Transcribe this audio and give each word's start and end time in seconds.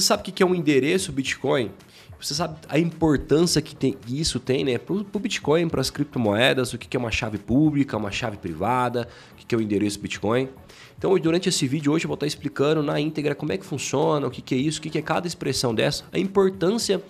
Você 0.00 0.06
sabe 0.06 0.22
o 0.22 0.32
que 0.32 0.42
é 0.42 0.46
um 0.46 0.54
endereço 0.54 1.12
Bitcoin? 1.12 1.70
Você 2.18 2.32
sabe 2.32 2.56
a 2.70 2.78
importância 2.78 3.60
que, 3.60 3.76
tem, 3.76 3.92
que 3.92 4.18
isso 4.18 4.40
tem 4.40 4.64
né, 4.64 4.78
para 4.78 4.94
o 4.94 5.18
Bitcoin, 5.18 5.68
para 5.68 5.82
as 5.82 5.90
criptomoedas, 5.90 6.72
o 6.72 6.78
que 6.78 6.96
é 6.96 7.00
uma 7.00 7.10
chave 7.10 7.36
pública, 7.36 7.98
uma 7.98 8.10
chave 8.10 8.38
privada, 8.38 9.06
o 9.32 9.36
que 9.36 9.54
é 9.54 9.58
o 9.58 9.60
endereço 9.60 10.00
Bitcoin. 10.00 10.48
Então, 10.96 11.18
durante 11.18 11.50
esse 11.50 11.68
vídeo 11.68 11.92
hoje 11.92 12.06
eu 12.06 12.08
vou 12.08 12.14
estar 12.14 12.26
explicando 12.26 12.82
na 12.82 12.98
íntegra 12.98 13.34
como 13.34 13.52
é 13.52 13.58
que 13.58 13.64
funciona, 13.64 14.26
o 14.26 14.30
que 14.30 14.54
é 14.54 14.58
isso, 14.58 14.78
o 14.78 14.82
que 14.82 14.96
é 14.96 15.02
cada 15.02 15.26
expressão 15.26 15.74
dessa, 15.74 16.04
a 16.10 16.18
importância 16.18 17.02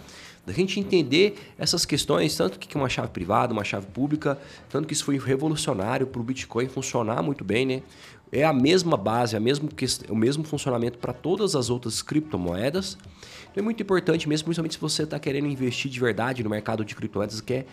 da 0.46 0.52
gente 0.52 0.80
entender 0.80 1.36
essas 1.59 1.84
questões, 1.84 2.36
tanto 2.36 2.59
que 2.59 2.77
uma 2.77 2.88
chave 2.88 3.09
privada, 3.09 3.52
uma 3.52 3.65
chave 3.65 3.87
pública, 3.87 4.38
tanto 4.69 4.88
que 4.88 4.95
isso 4.95 5.05
foi 5.05 5.19
revolucionário 5.19 6.06
para 6.06 6.20
o 6.20 6.24
Bitcoin 6.24 6.69
funcionar 6.69 7.23
muito 7.23 7.45
bem, 7.45 7.66
né? 7.66 7.82
É 8.32 8.45
a 8.45 8.52
mesma 8.52 8.96
base, 8.96 9.37
a 9.37 9.41
mesmo, 9.41 9.68
o 10.09 10.15
mesmo 10.15 10.45
funcionamento 10.45 10.98
para 10.98 11.12
todas 11.12 11.56
as 11.56 11.68
outras 11.68 12.01
criptomoedas. 12.01 12.96
Então 13.51 13.60
é 13.60 13.65
muito 13.65 13.82
importante 13.82 14.29
mesmo, 14.29 14.45
principalmente 14.45 14.74
se 14.74 14.80
você 14.80 15.02
está 15.02 15.18
querendo 15.18 15.48
investir 15.48 15.91
de 15.91 15.98
verdade 15.98 16.43
no 16.45 16.51
mercado 16.51 16.84
de 16.84 16.95
criptomoedas, 16.95 17.41
que 17.41 17.52
é, 17.52 17.66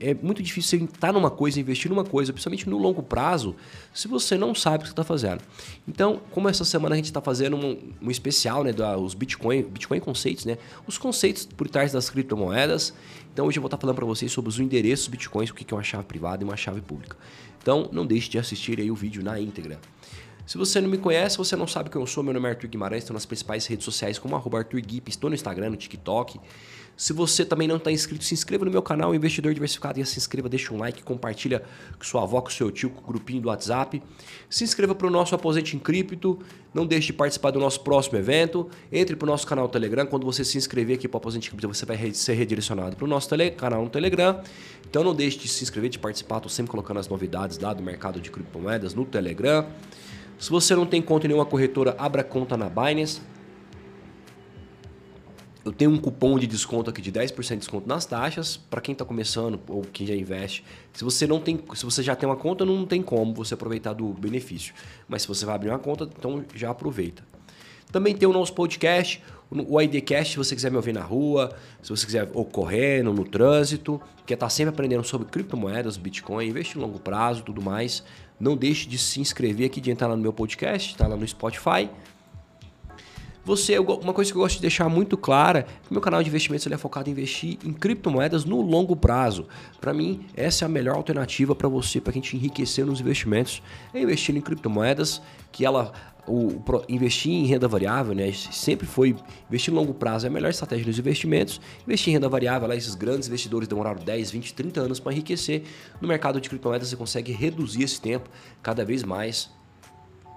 é 0.00 0.14
muito 0.14 0.42
difícil 0.42 0.80
você 0.80 0.84
estar 0.84 1.12
numa 1.12 1.30
coisa, 1.30 1.60
investir 1.60 1.88
numa 1.88 2.04
coisa, 2.04 2.32
principalmente 2.32 2.68
no 2.68 2.76
longo 2.76 3.02
prazo, 3.02 3.54
se 3.94 4.08
você 4.08 4.36
não 4.36 4.54
sabe 4.54 4.78
o 4.78 4.86
que 4.86 4.92
está 4.92 5.04
fazendo. 5.04 5.40
Então, 5.86 6.20
como 6.32 6.48
essa 6.48 6.64
semana 6.64 6.94
a 6.94 6.96
gente 6.96 7.06
está 7.06 7.20
fazendo 7.20 7.56
um, 7.56 7.78
um, 8.02 8.10
especial, 8.10 8.64
né, 8.64 8.72
dos 8.72 9.14
Bitcoin, 9.14 9.62
Bitcoin 9.62 10.00
conceitos, 10.00 10.44
né, 10.44 10.58
os 10.86 10.98
conceitos 10.98 11.46
por 11.46 11.68
trás 11.68 11.92
das 11.92 12.10
criptomoedas. 12.10 12.19
Então, 13.32 13.46
hoje 13.46 13.58
eu 13.58 13.62
vou 13.62 13.68
estar 13.68 13.78
falando 13.78 13.96
para 13.96 14.04
vocês 14.04 14.30
sobre 14.32 14.48
os 14.48 14.58
endereços 14.58 15.08
Bitcoins, 15.08 15.50
o 15.50 15.54
que 15.54 15.72
é 15.72 15.76
uma 15.76 15.82
chave 15.82 16.04
privada 16.04 16.42
e 16.42 16.44
uma 16.44 16.56
chave 16.56 16.80
pública. 16.80 17.16
Então, 17.62 17.88
não 17.92 18.06
deixe 18.06 18.28
de 18.28 18.38
assistir 18.38 18.80
aí 18.80 18.90
o 18.90 18.94
vídeo 18.94 19.22
na 19.22 19.38
íntegra. 19.38 19.78
Se 20.50 20.58
você 20.58 20.80
não 20.80 20.88
me 20.88 20.98
conhece, 20.98 21.38
você 21.38 21.54
não 21.54 21.68
sabe 21.68 21.90
quem 21.90 22.00
eu 22.00 22.06
sou, 22.08 22.24
meu 22.24 22.34
nome 22.34 22.48
é 22.48 22.50
Arthur 22.50 22.66
Guimarães, 22.66 23.04
estou 23.04 23.14
nas 23.14 23.24
principais 23.24 23.66
redes 23.66 23.84
sociais 23.84 24.18
como 24.18 24.34
Arthur 24.34 24.80
Gui, 24.80 25.00
estou 25.06 25.30
no 25.30 25.36
Instagram, 25.36 25.70
no 25.70 25.76
TikTok. 25.76 26.40
Se 26.96 27.12
você 27.12 27.44
também 27.44 27.68
não 27.68 27.76
está 27.76 27.92
inscrito, 27.92 28.24
se 28.24 28.34
inscreva 28.34 28.64
no 28.64 28.70
meu 28.72 28.82
canal 28.82 29.14
Investidor 29.14 29.54
Diversificado 29.54 30.00
e 30.00 30.04
se 30.04 30.18
inscreva, 30.18 30.48
deixa 30.48 30.74
um 30.74 30.78
like, 30.78 31.04
compartilha 31.04 31.62
com 31.96 32.04
sua 32.04 32.24
avó, 32.24 32.40
com 32.40 32.50
seu 32.50 32.68
tio, 32.72 32.90
com 32.90 33.00
o 33.00 33.06
grupinho 33.06 33.40
do 33.40 33.46
WhatsApp. 33.46 34.02
Se 34.50 34.64
inscreva 34.64 34.92
para 34.92 35.06
o 35.06 35.10
nosso 35.10 35.36
Aposente 35.36 35.76
em 35.76 35.78
Cripto, 35.78 36.40
não 36.74 36.84
deixe 36.84 37.06
de 37.06 37.12
participar 37.12 37.52
do 37.52 37.60
nosso 37.60 37.82
próximo 37.82 38.18
evento. 38.18 38.68
Entre 38.90 39.14
para 39.14 39.26
o 39.26 39.30
nosso 39.30 39.46
canal 39.46 39.68
Telegram, 39.68 40.04
quando 40.04 40.26
você 40.26 40.44
se 40.44 40.58
inscrever 40.58 40.96
aqui 40.96 41.06
para 41.06 41.18
o 41.18 41.18
Aposente 41.18 41.46
em 41.46 41.50
Cripto, 41.50 41.68
você 41.68 41.86
vai 41.86 42.12
ser 42.12 42.32
redirecionado 42.32 42.96
para 42.96 43.04
o 43.04 43.08
nosso 43.08 43.28
canal 43.56 43.84
no 43.84 43.88
Telegram. 43.88 44.42
Então 44.84 45.04
não 45.04 45.14
deixe 45.14 45.38
de 45.38 45.46
se 45.46 45.62
inscrever, 45.62 45.90
de 45.90 45.98
participar, 46.00 46.38
estou 46.38 46.50
sempre 46.50 46.72
colocando 46.72 46.98
as 46.98 47.06
novidades 47.06 47.56
lá 47.60 47.72
do 47.72 47.84
mercado 47.84 48.20
de 48.20 48.32
criptomoedas 48.32 48.94
no 48.94 49.04
Telegram. 49.04 49.64
Se 50.40 50.48
você 50.48 50.74
não 50.74 50.86
tem 50.86 51.02
conta 51.02 51.26
em 51.26 51.28
nenhuma 51.28 51.44
corretora, 51.44 51.94
abra 51.98 52.24
conta 52.24 52.56
na 52.56 52.66
Binance. 52.66 53.20
Eu 55.62 55.70
tenho 55.70 55.90
um 55.90 55.98
cupom 55.98 56.38
de 56.38 56.46
desconto 56.46 56.88
aqui 56.88 57.02
de 57.02 57.12
10% 57.12 57.48
de 57.50 57.56
desconto 57.58 57.86
nas 57.86 58.06
taxas 58.06 58.56
para 58.56 58.80
quem 58.80 58.94
está 58.94 59.04
começando 59.04 59.60
ou 59.68 59.82
quem 59.82 60.06
já 60.06 60.14
investe. 60.16 60.64
Se 60.94 61.04
você 61.04 61.26
não 61.26 61.38
tem, 61.38 61.62
se 61.74 61.84
você 61.84 62.02
já 62.02 62.16
tem 62.16 62.26
uma 62.26 62.36
conta, 62.36 62.64
não 62.64 62.86
tem 62.86 63.02
como 63.02 63.34
você 63.34 63.52
aproveitar 63.52 63.92
do 63.92 64.14
benefício. 64.14 64.72
Mas 65.06 65.22
se 65.22 65.28
você 65.28 65.44
vai 65.44 65.54
abrir 65.54 65.68
uma 65.68 65.78
conta, 65.78 66.04
então 66.04 66.42
já 66.54 66.70
aproveita. 66.70 67.22
Também 67.92 68.16
tem 68.16 68.26
o 68.26 68.32
nosso 68.32 68.54
podcast, 68.54 69.22
o 69.50 69.82
IDcast, 69.82 70.32
se 70.32 70.38
você 70.38 70.54
quiser 70.54 70.70
me 70.70 70.76
ouvir 70.76 70.94
na 70.94 71.02
rua, 71.02 71.54
se 71.82 71.90
você 71.90 72.06
quiser 72.06 72.30
ou 72.32 72.46
correndo, 72.46 73.12
no 73.12 73.24
trânsito, 73.24 74.00
quer 74.24 74.34
estar 74.34 74.46
tá 74.46 74.50
sempre 74.50 74.72
aprendendo 74.72 75.04
sobre 75.04 75.28
criptomoedas, 75.28 75.98
Bitcoin, 75.98 76.46
investir 76.46 76.78
em 76.78 76.80
longo 76.80 76.98
prazo, 76.98 77.42
tudo 77.42 77.60
mais. 77.60 78.04
Não 78.40 78.56
deixe 78.56 78.88
de 78.88 78.96
se 78.96 79.20
inscrever 79.20 79.66
aqui, 79.66 79.82
de 79.82 79.90
entrar 79.90 80.08
lá 80.08 80.16
no 80.16 80.22
meu 80.22 80.32
podcast, 80.32 80.92
está 80.92 81.06
lá 81.06 81.14
no 81.14 81.28
Spotify. 81.28 81.90
Você, 83.44 83.78
uma 83.78 84.12
coisa 84.12 84.30
que 84.30 84.36
eu 84.36 84.42
gosto 84.42 84.56
de 84.56 84.62
deixar 84.62 84.88
muito 84.88 85.16
clara, 85.16 85.62
que 85.62 85.92
meu 85.92 86.00
canal 86.00 86.22
de 86.22 86.28
investimentos 86.28 86.66
ele 86.66 86.74
é 86.74 86.78
focado 86.78 87.08
em 87.08 87.12
investir 87.12 87.58
em 87.64 87.72
criptomoedas 87.72 88.44
no 88.44 88.60
longo 88.60 88.94
prazo. 88.94 89.46
Para 89.80 89.94
mim, 89.94 90.26
essa 90.36 90.64
é 90.64 90.66
a 90.66 90.68
melhor 90.68 90.96
alternativa 90.96 91.54
para 91.54 91.68
você, 91.68 92.00
para 92.00 92.10
a 92.10 92.14
gente 92.14 92.36
enriquecer 92.36 92.84
nos 92.84 93.00
investimentos, 93.00 93.62
é 93.94 94.02
investir 94.02 94.36
em 94.36 94.40
criptomoedas, 94.40 95.22
que 95.50 95.64
ela 95.64 95.92
o, 96.26 96.62
investir 96.88 97.32
em 97.32 97.46
renda 97.46 97.66
variável, 97.66 98.14
né, 98.14 98.30
sempre 98.32 98.86
foi 98.86 99.16
investir 99.48 99.72
em 99.72 99.76
longo 99.76 99.94
prazo 99.94 100.26
é 100.26 100.28
a 100.28 100.32
melhor 100.32 100.50
estratégia 100.50 100.84
dos 100.84 100.98
investimentos. 100.98 101.60
Investir 101.84 102.10
em 102.10 102.14
renda 102.14 102.28
variável, 102.28 102.68
lá, 102.68 102.76
esses 102.76 102.94
grandes 102.94 103.26
investidores 103.26 103.66
demoraram 103.66 104.02
10, 104.02 104.30
20, 104.30 104.54
30 104.54 104.80
anos 104.80 105.00
para 105.00 105.12
enriquecer. 105.12 105.64
No 106.00 106.06
mercado 106.06 106.40
de 106.40 106.48
criptomoedas 106.48 106.88
você 106.88 106.96
consegue 106.96 107.32
reduzir 107.32 107.82
esse 107.82 108.00
tempo 108.00 108.28
cada 108.62 108.84
vez 108.84 109.02
mais 109.02 109.50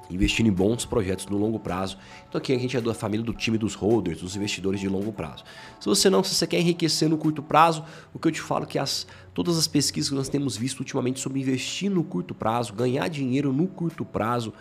investindo 0.09 0.47
em 0.47 0.51
bons 0.51 0.85
projetos 0.85 1.25
no 1.27 1.37
longo 1.37 1.59
prazo. 1.59 1.97
Então 2.27 2.39
aqui 2.39 2.53
a 2.53 2.57
gente 2.57 2.75
é 2.75 2.81
da 2.81 2.93
família 2.93 3.25
do 3.25 3.33
time 3.33 3.57
dos 3.57 3.73
holders, 3.73 4.21
dos 4.21 4.35
investidores 4.35 4.79
de 4.79 4.87
longo 4.87 5.11
prazo. 5.11 5.43
Se 5.79 5.85
você 5.85 6.09
não, 6.09 6.23
se 6.23 6.35
você 6.35 6.45
quer 6.47 6.59
enriquecer 6.59 7.09
no 7.09 7.17
curto 7.17 7.41
prazo, 7.41 7.83
o 8.13 8.19
que 8.19 8.27
eu 8.27 8.31
te 8.31 8.41
falo 8.41 8.63
é 8.63 8.67
que 8.67 8.79
as, 8.79 9.07
todas 9.33 9.57
as 9.57 9.67
pesquisas 9.67 10.09
que 10.09 10.15
nós 10.15 10.29
temos 10.29 10.55
visto 10.57 10.79
ultimamente 10.79 11.19
sobre 11.19 11.39
investir 11.39 11.89
no 11.89 12.03
curto 12.03 12.33
prazo, 12.33 12.73
ganhar 12.73 13.07
dinheiro 13.07 13.51
no 13.51 13.67
curto 13.67 14.03
prazo, 14.03 14.53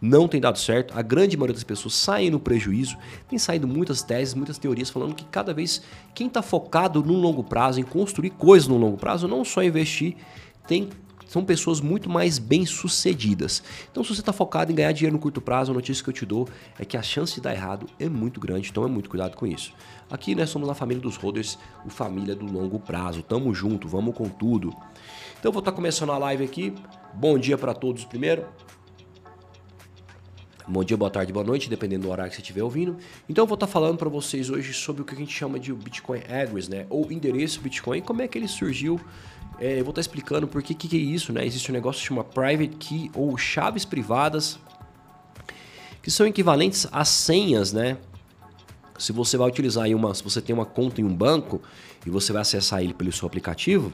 não 0.00 0.26
tem 0.26 0.40
dado 0.40 0.58
certo. 0.58 0.98
A 0.98 1.02
grande 1.02 1.36
maioria 1.36 1.54
das 1.54 1.62
pessoas 1.62 1.94
saem 1.94 2.28
no 2.28 2.40
prejuízo. 2.40 2.96
Tem 3.28 3.38
saído 3.38 3.68
muitas 3.68 4.02
teses, 4.02 4.34
muitas 4.34 4.58
teorias 4.58 4.90
falando 4.90 5.14
que 5.14 5.24
cada 5.24 5.54
vez 5.54 5.80
quem 6.12 6.26
está 6.26 6.42
focado 6.42 7.04
no 7.04 7.14
longo 7.14 7.44
prazo, 7.44 7.78
em 7.78 7.84
construir 7.84 8.30
coisas 8.30 8.66
no 8.66 8.76
longo 8.76 8.96
prazo, 8.96 9.28
não 9.28 9.44
só 9.44 9.62
investir, 9.62 10.16
tem 10.66 10.88
são 11.26 11.44
pessoas 11.44 11.80
muito 11.80 12.08
mais 12.10 12.38
bem 12.38 12.66
sucedidas. 12.66 13.62
Então, 13.90 14.02
se 14.02 14.14
você 14.14 14.20
está 14.20 14.32
focado 14.32 14.72
em 14.72 14.74
ganhar 14.74 14.92
dinheiro 14.92 15.16
no 15.16 15.22
curto 15.22 15.40
prazo, 15.40 15.72
a 15.72 15.74
notícia 15.74 16.02
que 16.02 16.10
eu 16.10 16.14
te 16.14 16.26
dou 16.26 16.48
é 16.78 16.84
que 16.84 16.96
a 16.96 17.02
chance 17.02 17.34
de 17.34 17.40
dar 17.40 17.52
errado 17.52 17.86
é 17.98 18.08
muito 18.08 18.40
grande, 18.40 18.68
então 18.70 18.84
é 18.84 18.88
muito 18.88 19.08
cuidado 19.08 19.36
com 19.36 19.46
isso. 19.46 19.72
Aqui 20.10 20.34
nós 20.34 20.50
somos 20.50 20.68
a 20.68 20.74
família 20.74 21.02
dos 21.02 21.16
holders, 21.16 21.58
o 21.84 21.90
família 21.90 22.34
do 22.34 22.46
longo 22.46 22.78
prazo. 22.78 23.22
Tamo 23.22 23.54
junto, 23.54 23.88
vamos 23.88 24.14
com 24.14 24.28
tudo. 24.28 24.74
Então, 25.38 25.50
vou 25.50 25.60
estar 25.60 25.72
tá 25.72 25.76
começando 25.76 26.10
a 26.10 26.18
live 26.18 26.44
aqui. 26.44 26.74
Bom 27.14 27.38
dia 27.38 27.56
para 27.58 27.74
todos 27.74 28.04
primeiro. 28.04 28.46
Bom 30.66 30.84
dia, 30.84 30.96
boa 30.96 31.10
tarde, 31.10 31.32
boa 31.32 31.44
noite, 31.44 31.68
dependendo 31.68 32.04
do 32.04 32.10
horário 32.10 32.30
que 32.30 32.36
você 32.36 32.40
estiver 32.40 32.62
ouvindo. 32.62 32.96
Então 33.28 33.42
eu 33.42 33.46
vou 33.48 33.56
estar 33.56 33.66
falando 33.66 33.98
para 33.98 34.08
vocês 34.08 34.48
hoje 34.48 34.72
sobre 34.72 35.02
o 35.02 35.04
que 35.04 35.12
a 35.12 35.18
gente 35.18 35.32
chama 35.32 35.58
de 35.58 35.72
Bitcoin 35.72 36.20
Address, 36.20 36.68
né? 36.68 36.86
Ou 36.88 37.10
endereço 37.10 37.60
Bitcoin, 37.60 38.00
como 38.00 38.22
é 38.22 38.28
que 38.28 38.38
ele 38.38 38.46
surgiu. 38.46 39.00
É, 39.62 39.78
eu 39.78 39.84
vou 39.84 39.92
estar 39.92 40.00
explicando 40.00 40.48
por 40.48 40.60
que, 40.60 40.74
que 40.74 40.96
é 40.96 40.98
isso, 40.98 41.32
né? 41.32 41.46
Existe 41.46 41.70
um 41.70 41.72
negócio 41.72 42.00
que 42.00 42.08
chama 42.08 42.24
Private 42.24 42.76
Key 42.78 43.12
ou 43.14 43.38
chaves 43.38 43.84
privadas, 43.84 44.58
que 46.02 46.10
são 46.10 46.26
equivalentes 46.26 46.88
a 46.90 47.04
senhas, 47.04 47.72
né? 47.72 47.96
Se 48.98 49.12
você 49.12 49.36
vai 49.36 49.46
utilizar 49.46 49.84
aí 49.84 49.94
uma, 49.94 50.12
se 50.16 50.24
você 50.24 50.42
tem 50.42 50.52
uma 50.52 50.66
conta 50.66 51.00
em 51.00 51.04
um 51.04 51.14
banco 51.14 51.62
e 52.04 52.10
você 52.10 52.32
vai 52.32 52.42
acessar 52.42 52.82
ele 52.82 52.92
pelo 52.92 53.12
seu 53.12 53.24
aplicativo, 53.24 53.92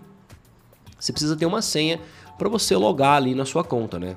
você 0.98 1.12
precisa 1.12 1.36
ter 1.36 1.44
uma 1.44 1.60
senha 1.60 2.00
para 2.38 2.48
você 2.48 2.74
logar 2.74 3.18
ali 3.18 3.34
na 3.34 3.44
sua 3.44 3.62
conta, 3.62 3.98
né? 3.98 4.16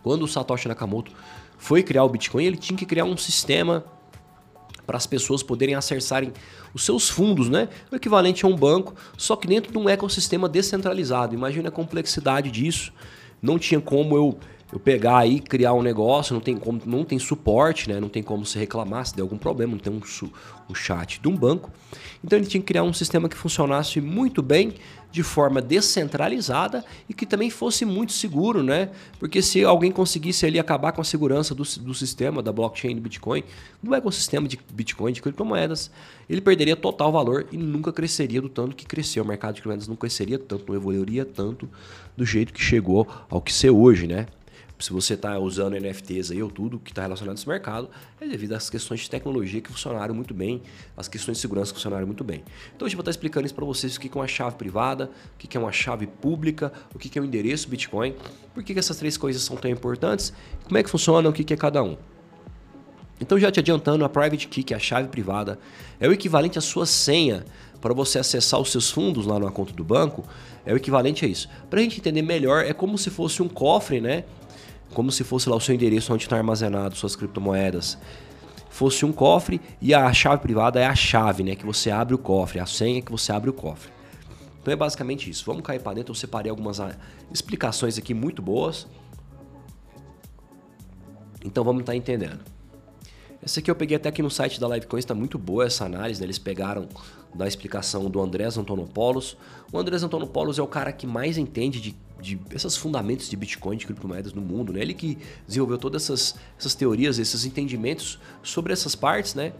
Quando 0.00 0.22
o 0.22 0.28
Satoshi 0.28 0.68
Nakamoto 0.68 1.10
foi 1.58 1.82
criar 1.82 2.04
o 2.04 2.08
Bitcoin, 2.08 2.44
ele 2.44 2.56
tinha 2.56 2.78
que 2.78 2.86
criar 2.86 3.04
um 3.04 3.16
sistema 3.16 3.84
para 4.86 4.96
as 4.96 5.06
pessoas 5.06 5.42
poderem 5.42 5.74
acessarem 5.74 6.32
os 6.74 6.84
seus 6.84 7.08
fundos, 7.08 7.48
né? 7.48 7.68
O 7.90 7.96
equivalente 7.96 8.44
a 8.44 8.48
um 8.48 8.56
banco, 8.56 8.94
só 9.16 9.36
que 9.36 9.46
dentro 9.46 9.72
de 9.72 9.78
um 9.78 9.88
ecossistema 9.88 10.48
descentralizado. 10.48 11.34
Imagina 11.34 11.68
a 11.68 11.72
complexidade 11.72 12.50
disso. 12.50 12.92
Não 13.40 13.58
tinha 13.58 13.80
como 13.80 14.16
eu 14.16 14.38
eu 14.72 14.80
pegar 14.80 15.18
aí, 15.18 15.38
criar 15.38 15.74
um 15.74 15.82
negócio, 15.82 16.32
não 16.32 16.40
tem 16.40 16.56
como, 16.56 16.80
não 16.86 17.04
tem 17.04 17.18
suporte, 17.18 17.90
né? 17.90 18.00
Não 18.00 18.08
tem 18.08 18.22
como 18.22 18.46
se 18.46 18.58
reclamar 18.58 19.04
se 19.04 19.14
der 19.14 19.20
algum 19.20 19.36
problema, 19.36 19.72
não 19.72 19.78
tem 19.78 19.92
um, 19.92 20.00
um 20.70 20.74
chat 20.74 21.20
de 21.20 21.28
um 21.28 21.36
banco. 21.36 21.70
Então 22.24 22.38
ele 22.38 22.46
tinha 22.46 22.60
que 22.60 22.66
criar 22.66 22.82
um 22.82 22.92
sistema 22.92 23.28
que 23.28 23.36
funcionasse 23.36 24.00
muito 24.00 24.40
bem, 24.40 24.72
de 25.10 25.22
forma 25.22 25.60
descentralizada 25.60 26.82
e 27.06 27.12
que 27.12 27.26
também 27.26 27.50
fosse 27.50 27.84
muito 27.84 28.12
seguro, 28.12 28.62
né? 28.62 28.88
Porque 29.18 29.42
se 29.42 29.62
alguém 29.62 29.92
conseguisse 29.92 30.46
ali 30.46 30.58
acabar 30.58 30.90
com 30.92 31.02
a 31.02 31.04
segurança 31.04 31.54
do, 31.54 31.62
do 31.62 31.92
sistema 31.92 32.42
da 32.42 32.50
blockchain 32.50 32.94
do 32.94 33.02
Bitcoin, 33.02 33.44
do 33.82 33.94
ecossistema 33.94 34.48
de 34.48 34.58
Bitcoin, 34.72 35.12
de 35.12 35.20
criptomoedas, 35.20 35.90
ele 36.30 36.40
perderia 36.40 36.74
total 36.74 37.12
valor 37.12 37.46
e 37.52 37.58
nunca 37.58 37.92
cresceria 37.92 38.40
do 38.40 38.48
tanto 38.48 38.74
que 38.74 38.86
cresceu. 38.86 39.22
O 39.22 39.26
mercado 39.26 39.56
de 39.56 39.60
criptomoedas 39.60 39.86
não 39.86 39.96
cresceria 39.96 40.38
tanto, 40.38 40.64
não 40.66 40.74
evoluiria 40.74 41.26
tanto 41.26 41.68
do 42.16 42.24
jeito 42.24 42.54
que 42.54 42.62
chegou 42.62 43.06
ao 43.28 43.42
que 43.42 43.52
ser 43.52 43.68
hoje, 43.68 44.06
né? 44.06 44.26
Se 44.82 44.92
você 44.92 45.14
está 45.14 45.38
usando 45.38 45.78
NFTs 45.78 46.32
aí 46.32 46.42
ou 46.42 46.50
tudo 46.50 46.78
que 46.78 46.90
está 46.90 47.02
relacionado 47.02 47.36
a 47.36 47.38
esse 47.38 47.48
mercado, 47.48 47.88
é 48.20 48.26
devido 48.26 48.52
às 48.52 48.68
questões 48.68 49.00
de 49.00 49.08
tecnologia 49.10 49.60
que 49.60 49.70
funcionaram 49.70 50.14
muito 50.14 50.34
bem, 50.34 50.60
as 50.96 51.06
questões 51.06 51.38
de 51.38 51.40
segurança 51.40 51.72
que 51.72 51.78
funcionaram 51.78 52.06
muito 52.06 52.24
bem. 52.24 52.42
Então 52.74 52.84
hoje 52.84 52.94
eu 52.94 52.98
vou 52.98 53.02
estar 53.02 53.12
explicando 53.12 53.46
isso 53.46 53.54
para 53.54 53.64
vocês 53.64 53.96
o 53.96 54.00
que 54.00 54.08
é 54.08 54.14
uma 54.14 54.26
chave 54.26 54.56
privada, 54.56 55.10
o 55.34 55.38
que 55.38 55.56
é 55.56 55.60
uma 55.60 55.70
chave 55.70 56.06
pública, 56.06 56.72
o 56.92 56.98
que 56.98 57.16
é 57.16 57.20
o 57.20 57.24
um 57.24 57.28
endereço 57.28 57.68
Bitcoin, 57.68 58.14
por 58.52 58.64
que 58.64 58.76
essas 58.76 58.96
três 58.96 59.16
coisas 59.16 59.42
são 59.42 59.56
tão 59.56 59.70
importantes, 59.70 60.32
como 60.64 60.76
é 60.76 60.82
que 60.82 60.90
funciona, 60.90 61.28
o 61.28 61.32
que 61.32 61.54
é 61.54 61.56
cada 61.56 61.82
um. 61.82 61.96
Então 63.20 63.38
já 63.38 63.52
te 63.52 63.60
adiantando, 63.60 64.04
a 64.04 64.08
Private 64.08 64.48
Key, 64.48 64.64
que 64.64 64.74
é 64.74 64.76
a 64.76 64.80
chave 64.80 65.06
privada, 65.06 65.60
é 66.00 66.08
o 66.08 66.12
equivalente 66.12 66.58
à 66.58 66.60
sua 66.60 66.86
senha 66.86 67.44
para 67.80 67.94
você 67.94 68.18
acessar 68.18 68.60
os 68.60 68.72
seus 68.72 68.90
fundos 68.90 69.26
lá 69.26 69.38
na 69.38 69.50
conta 69.50 69.72
do 69.72 69.84
banco, 69.84 70.24
é 70.66 70.72
o 70.72 70.76
equivalente 70.76 71.24
a 71.24 71.28
isso. 71.28 71.48
Para 71.70 71.78
a 71.78 71.82
gente 71.84 71.98
entender 71.98 72.22
melhor, 72.22 72.64
é 72.64 72.72
como 72.72 72.98
se 72.98 73.10
fosse 73.10 73.40
um 73.40 73.48
cofre, 73.48 74.00
né? 74.00 74.24
Como 74.92 75.10
se 75.10 75.24
fosse 75.24 75.48
lá 75.48 75.56
o 75.56 75.60
seu 75.60 75.74
endereço 75.74 76.12
onde 76.12 76.24
está 76.24 76.36
armazenado 76.36 76.96
suas 76.96 77.16
criptomoedas. 77.16 77.98
fosse 78.70 79.04
um 79.04 79.12
cofre 79.12 79.60
e 79.80 79.92
a 79.92 80.12
chave 80.12 80.40
privada 80.40 80.80
é 80.80 80.86
a 80.86 80.94
chave, 80.94 81.42
né? 81.42 81.54
Que 81.54 81.66
você 81.66 81.90
abre 81.90 82.14
o 82.14 82.18
cofre, 82.18 82.58
a 82.58 82.66
senha 82.66 83.02
que 83.02 83.12
você 83.12 83.30
abre 83.30 83.50
o 83.50 83.52
cofre. 83.52 83.90
Então 84.60 84.72
é 84.72 84.76
basicamente 84.76 85.28
isso. 85.28 85.44
Vamos 85.44 85.62
cair 85.62 85.80
para 85.80 85.94
dentro. 85.94 86.12
Eu 86.12 86.14
separei 86.14 86.48
algumas 86.48 86.80
ah, 86.80 86.96
explicações 87.32 87.98
aqui 87.98 88.14
muito 88.14 88.40
boas. 88.40 88.86
Então 91.44 91.64
vamos 91.64 91.80
estar 91.80 91.92
tá 91.92 91.96
entendendo. 91.96 92.40
Essa 93.42 93.58
aqui 93.58 93.68
eu 93.68 93.74
peguei 93.74 93.96
até 93.96 94.08
aqui 94.08 94.22
no 94.22 94.30
site 94.30 94.60
da 94.60 94.68
Livecoin, 94.68 95.00
está 95.00 95.14
muito 95.14 95.36
boa 95.36 95.66
essa 95.66 95.84
análise, 95.84 96.20
né? 96.20 96.26
eles 96.26 96.38
pegaram 96.38 96.86
da 97.34 97.46
explicação 97.46 98.10
do 98.10 98.20
Andrés 98.20 98.56
Antonopoulos. 98.58 99.36
O 99.72 99.78
Andrés 99.78 100.02
Antonopoulos 100.02 100.58
é 100.58 100.62
o 100.62 100.66
cara 100.66 100.92
que 100.92 101.06
mais 101.06 101.38
entende 101.38 101.80
de, 101.80 101.96
de 102.20 102.38
esses 102.54 102.76
fundamentos 102.76 103.28
de 103.28 103.36
Bitcoin, 103.36 103.76
de 103.76 103.86
criptomoedas 103.86 104.32
no 104.32 104.42
mundo, 104.42 104.72
né? 104.72 104.80
Ele 104.80 104.94
que 104.94 105.18
desenvolveu 105.46 105.78
todas 105.78 106.04
essas, 106.04 106.34
essas 106.58 106.74
teorias, 106.74 107.18
esses 107.18 107.44
entendimentos 107.44 108.18
sobre 108.42 108.72
essas 108.72 108.94
partes, 108.94 109.34
né? 109.34 109.52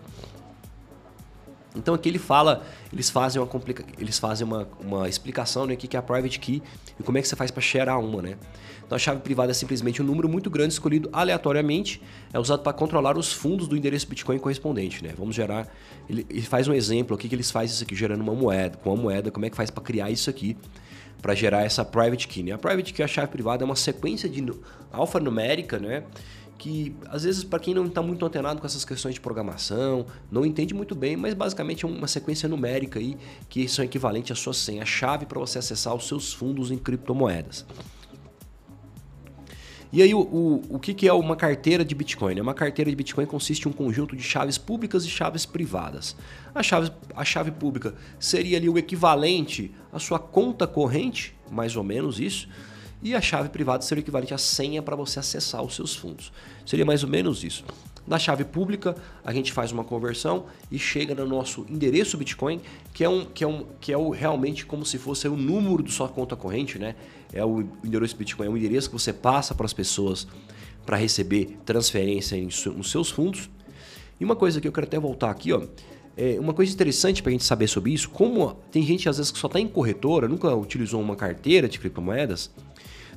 Então 1.75 1.95
aqui 1.95 2.09
ele 2.09 2.19
fala, 2.19 2.65
eles 2.93 3.09
fazem 3.09 3.41
uma, 3.41 3.49
complica, 3.49 3.85
eles 3.99 4.19
fazem 4.19 4.47
uma, 4.47 4.69
uma 4.81 5.09
explicação 5.09 5.67
né, 5.67 5.75
o 5.75 5.77
que 5.77 5.97
é 5.97 5.99
a 5.99 6.03
private 6.03 6.39
key 6.39 6.63
e 6.99 7.03
como 7.03 7.19
é 7.19 7.23
que 7.23 7.29
você 7.29 7.37
faz 7.37 7.51
para 7.51 7.63
sharear 7.63 7.99
uma, 7.99 8.21
né? 8.21 8.37
Então 8.85 8.97
a 8.97 8.99
chave 8.99 9.21
privada 9.21 9.53
é 9.53 9.55
simplesmente 9.55 10.03
um 10.03 10.05
número 10.05 10.29
muito 10.29 10.51
grande 10.51 10.75
escolhido 10.75 11.09
aleatoriamente, 11.13 12.03
é 12.33 12.39
usado 12.39 12.63
para 12.63 12.73
controlar 12.75 13.17
os 13.17 13.33
fundos 13.33 13.67
do 13.67 13.77
endereço 13.77 14.07
Bitcoin 14.07 14.39
correspondente, 14.39 15.03
né? 15.03 15.15
Vamos 15.17 15.35
gerar, 15.35 15.67
ele, 16.09 16.27
ele 16.29 16.43
faz 16.43 16.69
um 16.69 16.75
exemplo 16.75 17.17
aqui 17.17 17.29
que 17.29 17.35
eles 17.35 17.51
fazem 17.51 17.73
isso 17.73 17.83
aqui 17.83 17.95
gerando 17.95 18.21
uma 18.21 18.35
moeda, 18.35 18.77
com 18.77 18.93
uma 18.93 19.03
moeda, 19.03 19.31
como 19.31 19.47
é 19.47 19.51
que 19.51 19.57
faz 19.57 19.71
para 19.71 19.83
criar 19.83 20.11
isso 20.11 20.29
aqui? 20.29 20.57
para 21.23 21.37
gerar 21.37 21.63
essa 21.63 21.85
private 21.85 22.27
key. 22.27 22.43
Né? 22.43 22.51
A 22.51 22.59
private 22.59 22.93
key, 22.93 23.01
a 23.01 23.07
chave 23.07 23.29
privada, 23.29 23.63
é 23.63 23.65
uma 23.65 23.77
sequência 23.77 24.29
de 24.29 24.45
alfanumérica, 24.91 25.79
né? 25.79 26.03
Que 26.63 26.95
às 27.09 27.25
vezes 27.25 27.43
para 27.43 27.59
quem 27.59 27.75
não 27.75 27.87
está 27.87 28.01
muito 28.01 28.25
antenado 28.25 28.61
com 28.61 28.67
essas 28.67 28.85
questões 28.85 29.17
de 29.17 29.21
programação, 29.21 30.07
não 30.31 30.47
entende 30.47 30.73
muito 30.73 30.95
bem, 30.95 31.17
mas 31.17 31.35
basicamente 31.35 31.85
é 31.85 31.89
uma 31.89 32.07
sequência 32.07 32.49
numérica 32.49 33.01
aí 33.01 33.19
que 33.49 33.67
são 33.67 33.85
equivalentes 33.85 34.31
à 34.31 34.41
sua 34.41 34.55
senha, 34.55 34.85
a 34.85 34.87
chave 34.87 35.27
para 35.27 35.41
você 35.41 35.59
acessar 35.59 35.93
os 35.93 36.07
seus 36.07 36.33
fundos 36.33 36.71
em 36.71 36.79
criptomoedas. 36.79 37.67
E 39.93 40.01
aí, 40.01 40.15
o, 40.15 40.21
o, 40.21 40.63
o 40.77 40.79
que, 40.79 40.95
que 40.95 41.09
é 41.09 41.13
uma 41.13 41.35
carteira 41.35 41.85
de 41.85 41.97
Bitcoin? 41.97 42.41
Uma 42.41 42.55
carteira 42.55 42.89
de 42.91 42.97
Bitcoin 42.97 43.27
consiste 43.27 43.67
em 43.67 43.69
um 43.69 43.73
conjunto 43.73 44.17
de 44.17 44.23
chaves 44.23 44.57
públicas 44.57 45.05
e 45.05 45.09
chaves 45.09 45.45
privadas. 45.45 46.17
A 46.55 46.63
chave, 46.63 46.93
a 47.15 47.25
chave 47.25 47.51
pública 47.51 47.95
seria 48.21 48.57
ali 48.57 48.71
o 48.71 48.79
equivalente 48.79 49.75
à 49.93 49.99
sua 49.99 50.19
conta 50.19 50.67
corrente, 50.67 51.35
mais 51.51 51.77
ou 51.77 51.83
menos 51.83 52.21
isso, 52.21 52.49
e 53.03 53.15
a 53.15 53.21
chave 53.21 53.49
privada 53.49 53.83
seria 53.83 54.01
o 54.01 54.05
equivalente 54.05 54.33
à 54.33 54.39
senha 54.39 54.83
para 54.83 54.95
você 54.95 55.19
acessar 55.19 55.63
os 55.63 55.75
seus 55.75 55.95
fundos. 55.95 56.33
Seria 56.65 56.85
mais 56.85 57.03
ou 57.03 57.11
menos 57.11 57.43
isso. 57.43 57.65
Na 58.07 58.19
chave 58.19 58.45
pública, 58.45 58.97
a 59.25 59.33
gente 59.33 59.53
faz 59.53 59.71
uma 59.71 59.85
conversão 59.85 60.47
e 60.71 60.79
chega 60.79 61.15
no 61.15 61.27
nosso 61.27 61.65
endereço 61.69 62.17
Bitcoin, 62.17 62.61
que 62.93 63.05
é, 63.05 63.09
um, 63.09 63.25
que 63.25 63.45
é, 63.45 63.47
um, 63.47 63.65
que 63.81 63.93
é 63.93 63.97
o, 63.97 64.11
realmente 64.11 64.67
como 64.67 64.85
se 64.85 64.99
fosse 64.99 65.29
o 65.29 65.37
número 65.37 65.83
da 65.83 65.91
sua 65.91 66.09
conta 66.09 66.35
corrente, 66.35 66.79
né? 66.79 66.97
É 67.33 67.45
o 67.45 67.61
endereço 67.85 68.17
Bitcoin, 68.17 68.47
é 68.47 68.51
um 68.51 68.57
endereço 68.57 68.89
que 68.89 68.93
você 68.93 69.13
passa 69.13 69.55
para 69.55 69.67
as 69.67 69.73
pessoas 69.73 70.27
para 70.85 70.97
receber 70.97 71.59
transferência 71.65 72.37
em, 72.37 72.49
nos 72.77 72.91
seus 72.91 73.09
fundos. 73.09 73.49
E 74.19 74.25
uma 74.25 74.35
coisa 74.35 74.61
que 74.61 74.67
eu 74.67 74.73
quero 74.73 74.87
até 74.87 74.99
voltar 74.99 75.31
aqui, 75.31 75.53
ó, 75.53 75.63
é 76.17 76.39
uma 76.39 76.53
coisa 76.53 76.73
interessante 76.73 77.23
para 77.23 77.31
a 77.31 77.33
gente 77.33 77.45
saber 77.45 77.69
sobre 77.69 77.93
isso, 77.93 78.11
como 78.11 78.57
tem 78.71 78.83
gente 78.83 79.09
às 79.09 79.17
vezes 79.17 79.33
que 79.33 79.39
só 79.39 79.47
está 79.47 79.59
em 79.59 79.67
corretora, 79.67 80.29
nunca 80.29 80.55
utilizou 80.55 81.01
uma 81.01 81.17
carteira 81.17 81.69
de 81.69 81.79
criptomoedas, 81.79 82.51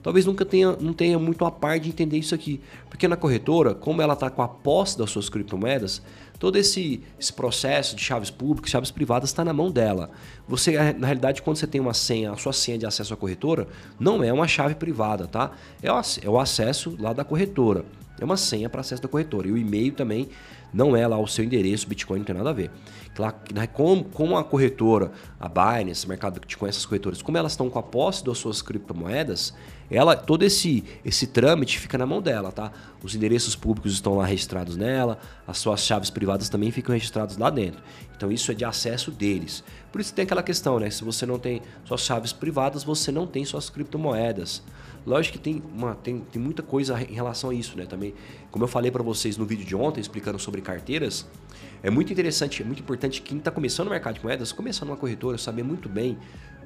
talvez 0.01 0.25
nunca 0.25 0.45
tenha, 0.45 0.75
não 0.79 0.93
tenha 0.93 1.17
muito 1.19 1.43
a 1.45 1.51
par 1.51 1.79
de 1.79 1.89
entender 1.89 2.17
isso 2.17 2.35
aqui. 2.35 2.61
Porque 2.89 3.07
na 3.07 3.17
corretora, 3.17 3.73
como 3.73 4.01
ela 4.01 4.13
está 4.13 4.29
com 4.29 4.41
a 4.41 4.47
posse 4.47 4.97
das 4.97 5.09
suas 5.09 5.29
criptomoedas, 5.29 6.01
todo 6.39 6.57
esse, 6.57 7.01
esse 7.19 7.31
processo 7.31 7.95
de 7.95 8.01
chaves 8.01 8.29
públicas, 8.29 8.69
chaves 8.69 8.91
privadas 8.91 9.29
está 9.29 9.43
na 9.43 9.53
mão 9.53 9.71
dela. 9.71 10.11
Você, 10.47 10.71
na 10.93 11.07
realidade, 11.07 11.41
quando 11.41 11.57
você 11.57 11.67
tem 11.67 11.81
uma 11.81 11.93
senha, 11.93 12.31
a 12.31 12.37
sua 12.37 12.53
senha 12.53 12.77
de 12.77 12.85
acesso 12.85 13.13
à 13.13 13.17
corretora, 13.17 13.67
não 13.99 14.23
é 14.23 14.31
uma 14.31 14.47
chave 14.47 14.75
privada, 14.75 15.27
tá? 15.27 15.51
É 15.81 15.91
o, 15.91 15.95
é 15.95 16.29
o 16.29 16.39
acesso 16.39 16.95
lá 16.99 17.13
da 17.13 17.23
corretora. 17.23 17.85
É 18.19 18.23
uma 18.23 18.37
senha 18.37 18.69
para 18.69 18.81
acesso 18.81 19.01
da 19.01 19.09
corretora. 19.09 19.47
E 19.47 19.51
o 19.51 19.57
e-mail 19.57 19.91
também 19.91 20.29
não 20.73 20.95
é 20.95 21.07
lá 21.07 21.17
o 21.17 21.27
seu 21.27 21.43
endereço, 21.43 21.87
Bitcoin 21.87 22.19
não 22.19 22.25
tem 22.25 22.35
nada 22.35 22.49
a 22.49 22.53
ver. 22.53 22.69
Né, 23.53 23.65
como, 23.67 24.03
como 24.03 24.37
a 24.37 24.43
corretora, 24.43 25.11
a 25.39 25.47
Binance, 25.47 26.07
mercado 26.07 26.39
que 26.39 26.47
te 26.47 26.57
conhece 26.57 26.79
as 26.79 26.85
corretoras, 26.85 27.21
como 27.21 27.37
elas 27.37 27.53
estão 27.53 27.69
com 27.69 27.79
a 27.79 27.83
posse 27.83 28.25
das 28.25 28.37
suas 28.37 28.61
criptomoedas, 28.61 29.53
ela 29.89 30.17
todo 30.17 30.43
esse 30.43 30.83
esse 31.03 31.27
trâmite 31.27 31.79
fica 31.79 31.97
na 31.97 32.05
mão 32.05 32.21
dela, 32.21 32.51
tá? 32.51 32.71
Os 33.01 33.15
endereços 33.15 33.55
públicos 33.55 33.93
estão 33.93 34.17
lá 34.17 34.25
registrados 34.25 34.75
nela, 34.75 35.17
as 35.47 35.57
suas 35.59 35.81
chaves 35.81 36.09
privadas 36.09 36.24
também 36.49 36.71
ficam 36.71 36.93
registradas 36.93 37.37
lá 37.37 37.49
dentro. 37.49 37.81
Então 38.15 38.31
isso 38.31 38.51
é 38.51 38.55
de 38.55 38.65
acesso 38.65 39.11
deles. 39.11 39.63
Por 39.91 40.01
isso 40.01 40.13
tem 40.13 40.23
aquela 40.23 40.43
questão, 40.43 40.79
né? 40.79 40.89
Se 40.89 41.03
você 41.03 41.25
não 41.25 41.39
tem 41.39 41.61
suas 41.85 42.01
chaves 42.01 42.33
privadas, 42.33 42.83
você 42.83 43.11
não 43.11 43.25
tem 43.27 43.45
suas 43.45 43.69
criptomoedas. 43.69 44.63
Lógico 45.05 45.37
que 45.37 45.43
tem, 45.43 45.61
uma, 45.73 45.93
tem, 45.93 46.19
tem 46.19 46.41
muita 46.41 46.63
coisa 46.63 46.99
em 46.99 47.13
relação 47.13 47.51
a 47.51 47.53
isso, 47.53 47.77
né? 47.77 47.85
Também, 47.85 48.13
como 48.49 48.63
eu 48.63 48.67
falei 48.67 48.89
para 48.89 49.03
vocês 49.03 49.37
no 49.37 49.45
vídeo 49.45 49.63
de 49.63 49.75
ontem 49.75 50.01
explicando 50.01 50.39
sobre 50.39 50.61
carteiras, 50.61 51.27
é 51.83 51.91
muito 51.91 52.11
interessante, 52.11 52.63
é 52.63 52.65
muito 52.65 52.79
importante 52.79 53.21
quem 53.21 53.37
está 53.37 53.51
começando 53.51 53.85
no 53.85 53.91
mercado 53.91 54.15
de 54.15 54.23
moedas, 54.23 54.51
começar 54.51 54.83
numa 54.83 54.97
corretora, 54.97 55.37
saber 55.37 55.61
muito 55.61 55.87
bem 55.87 56.17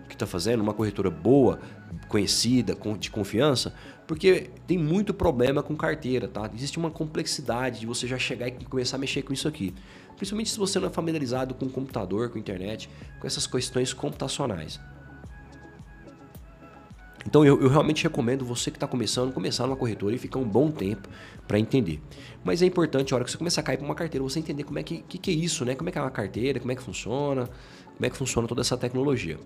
que 0.10 0.16
está 0.16 0.28
fazendo, 0.28 0.62
uma 0.62 0.74
corretora 0.74 1.10
boa, 1.10 1.60
conhecida, 2.08 2.76
de 3.00 3.10
confiança, 3.10 3.74
porque 4.06 4.50
tem 4.68 4.78
muito 4.78 5.14
problema 5.14 5.64
com 5.64 5.76
carteira, 5.76 6.28
tá? 6.28 6.50
Existe 6.54 6.78
uma 6.78 6.92
complexidade 6.92 7.80
de 7.80 7.86
você 7.86 8.08
já 8.08 8.18
chegar 8.18 8.48
e 8.48 8.66
começar 8.66 8.98
a 8.98 9.00
mexer 9.00 9.22
com 9.22 9.32
isso 9.32 9.48
aqui. 9.48 9.74
Principalmente 10.18 10.50
se 10.50 10.58
você 10.58 10.80
não 10.80 10.88
é 10.88 10.92
familiarizado 10.92 11.54
com 11.54 11.70
computador, 11.70 12.30
com 12.30 12.38
internet, 12.38 12.90
com 13.22 13.28
essas 13.28 13.48
questões 13.48 13.94
computacionais. 13.94 14.80
Então 17.26 17.46
eu, 17.46 17.62
eu, 17.62 17.70
realmente 17.70 18.04
recomendo 18.04 18.44
você 18.44 18.72
que 18.72 18.78
está 18.78 18.88
começando, 18.88 19.32
começar 19.32 19.68
numa 19.68 19.76
corretora 19.76 20.16
e 20.16 20.18
ficar 20.18 20.40
um 20.40 20.48
bom 20.48 20.72
tempo 20.72 21.08
para 21.48 21.60
entender. 21.60 22.02
Mas 22.44 22.62
é 22.62 22.66
importante, 22.66 23.14
a 23.14 23.18
hora 23.18 23.26
que 23.26 23.32
você 23.32 23.38
começar 23.38 23.62
a 23.62 23.64
cair 23.64 23.78
para 23.78 23.86
uma 23.86 23.96
carteira, 23.96 24.24
você 24.24 24.40
entender 24.40 24.64
como 24.64 24.80
é 24.80 24.84
que, 24.84 25.04
que, 25.04 25.18
que, 25.18 25.32
é 25.32 25.34
isso, 25.34 25.64
né? 25.66 25.76
Como 25.76 25.90
é 25.90 25.92
que 25.92 25.98
é 25.98 26.02
uma 26.02 26.10
carteira, 26.10 26.60
como 26.60 26.72
é 26.72 26.76
que 26.76 26.82
funciona, 26.82 27.48
como 27.96 28.06
é 28.06 28.10
que 28.10 28.18
funciona 28.18 28.48
toda 28.48 28.62
essa 28.62 28.78
tecnologia. 28.78 29.38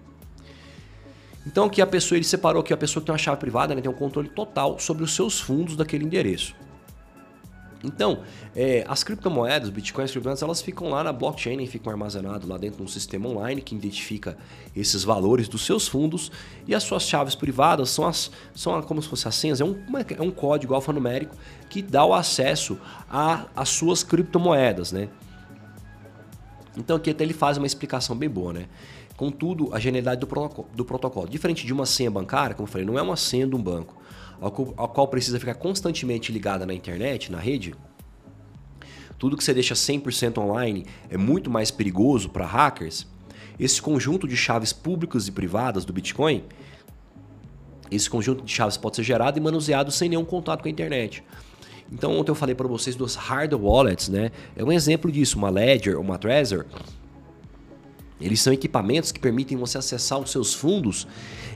Então 1.45 1.65
aqui 1.65 1.81
a 1.81 1.87
pessoa, 1.87 2.17
ele 2.17 2.25
separou 2.25 2.63
que 2.63 2.73
a 2.73 2.77
pessoa 2.77 3.03
tem 3.03 3.11
uma 3.11 3.17
chave 3.17 3.37
privada, 3.39 3.75
né, 3.75 3.81
tem 3.81 3.91
um 3.91 3.95
controle 3.95 4.29
total 4.29 4.79
sobre 4.79 5.03
os 5.03 5.13
seus 5.13 5.39
fundos 5.39 5.75
daquele 5.75 6.05
endereço. 6.05 6.55
Então, 7.83 8.19
é, 8.55 8.85
as 8.87 9.03
criptomoedas, 9.03 9.69
bitcoins, 9.69 10.09
criptomoedas, 10.09 10.41
elas 10.41 10.61
ficam 10.61 10.87
lá 10.89 11.03
na 11.03 11.11
blockchain 11.11 11.61
e 11.61 11.67
ficam 11.67 11.91
armazenadas 11.91 12.47
lá 12.47 12.57
dentro 12.57 12.77
de 12.77 12.83
um 12.83 12.87
sistema 12.87 13.27
online 13.27 13.61
que 13.61 13.75
identifica 13.75 14.37
esses 14.73 15.03
valores 15.03 15.49
dos 15.49 15.65
seus 15.65 15.85
fundos 15.85 16.31
e 16.65 16.73
as 16.73 16.83
suas 16.83 17.03
chaves 17.03 17.35
privadas 17.35 17.89
são, 17.89 18.07
as, 18.07 18.31
são 18.55 18.81
como 18.83 19.01
se 19.01 19.09
fossem 19.09 19.27
as 19.27 19.35
senhas, 19.35 19.59
é 19.59 19.65
um, 19.65 19.75
é 20.17 20.21
um 20.21 20.31
código 20.31 20.73
alfanumérico 20.73 21.35
que 21.69 21.81
dá 21.81 22.05
o 22.05 22.13
acesso 22.13 22.79
às 23.09 23.67
suas 23.67 24.01
criptomoedas, 24.01 24.93
né? 24.93 25.09
Então 26.77 26.95
aqui 26.95 27.09
até 27.09 27.23
ele 27.23 27.33
faz 27.33 27.57
uma 27.57 27.67
explicação 27.67 28.15
bem 28.15 28.29
boa, 28.29 28.53
né? 28.53 28.65
Contudo, 29.15 29.69
a 29.73 29.79
genialidade 29.79 30.19
do 30.19 30.27
protocolo, 30.27 30.67
do 30.73 30.83
protocolo, 30.83 31.29
diferente 31.29 31.65
de 31.65 31.73
uma 31.73 31.85
senha 31.85 32.09
bancária, 32.09 32.55
como 32.55 32.67
eu 32.67 32.71
falei, 32.71 32.85
não 32.85 32.97
é 32.97 33.01
uma 33.01 33.15
senha 33.15 33.45
de 33.45 33.55
um 33.55 33.61
banco 33.61 34.01
ao 34.41 34.89
qual 34.89 35.07
precisa 35.07 35.39
ficar 35.39 35.53
constantemente 35.55 36.31
ligada 36.31 36.65
na 36.65 36.73
internet, 36.73 37.31
na 37.31 37.39
rede, 37.39 37.73
tudo 39.17 39.37
que 39.37 39.43
você 39.43 39.53
deixa 39.53 39.73
100% 39.73 40.37
online 40.37 40.85
é 41.09 41.15
muito 41.15 41.49
mais 41.49 41.71
perigoso 41.71 42.29
para 42.29 42.45
hackers. 42.45 43.07
Esse 43.57 43.81
conjunto 43.81 44.27
de 44.27 44.35
chaves 44.35 44.73
públicas 44.73 45.29
e 45.29 45.31
privadas 45.31 45.85
do 45.85 45.93
Bitcoin, 45.93 46.43
esse 47.89 48.09
conjunto 48.09 48.43
de 48.43 48.51
chaves 48.51 48.75
pode 48.75 48.97
ser 48.97 49.03
gerado 49.03 49.37
e 49.37 49.41
manuseado 49.41 49.91
sem 49.91 50.09
nenhum 50.09 50.25
contato 50.25 50.61
com 50.61 50.67
a 50.67 50.71
internet. 50.71 51.23
Então, 51.91 52.17
ontem 52.17 52.31
eu 52.31 52.35
falei 52.35 52.55
para 52.55 52.67
vocês 52.67 52.95
dos 52.95 53.15
hard 53.15 53.53
wallets, 53.53 54.09
né? 54.09 54.31
É 54.55 54.63
um 54.63 54.71
exemplo 54.71 55.11
disso, 55.11 55.37
uma 55.37 55.49
Ledger, 55.49 55.99
uma 55.99 56.17
Trezor. 56.17 56.65
Eles 58.19 58.41
são 58.41 58.53
equipamentos 58.53 59.11
que 59.11 59.19
permitem 59.19 59.57
você 59.57 59.77
acessar 59.77 60.17
os 60.19 60.31
seus 60.31 60.53
fundos 60.53 61.05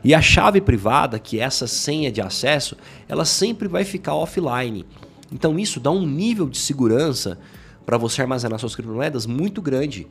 e 0.04 0.14
a 0.14 0.22
chave 0.22 0.60
privada, 0.60 1.18
que 1.18 1.40
é 1.40 1.44
essa 1.44 1.66
senha 1.66 2.12
de 2.12 2.22
acesso, 2.22 2.76
ela 3.08 3.26
sempre 3.26 3.68
vai 3.68 3.86
ficar 3.86 4.16
offline. 4.16 4.86
Então 5.32 5.58
isso 5.58 5.80
dá 5.80 5.92
um 5.92 6.06
nível 6.06 6.50
de 6.50 6.58
segurança 6.58 7.40
para 7.86 7.98
você 7.98 8.22
armazenar 8.22 8.60
suas 8.60 8.76
criptomoedas 8.76 9.26
muito 9.26 9.62
grande. 9.62 10.08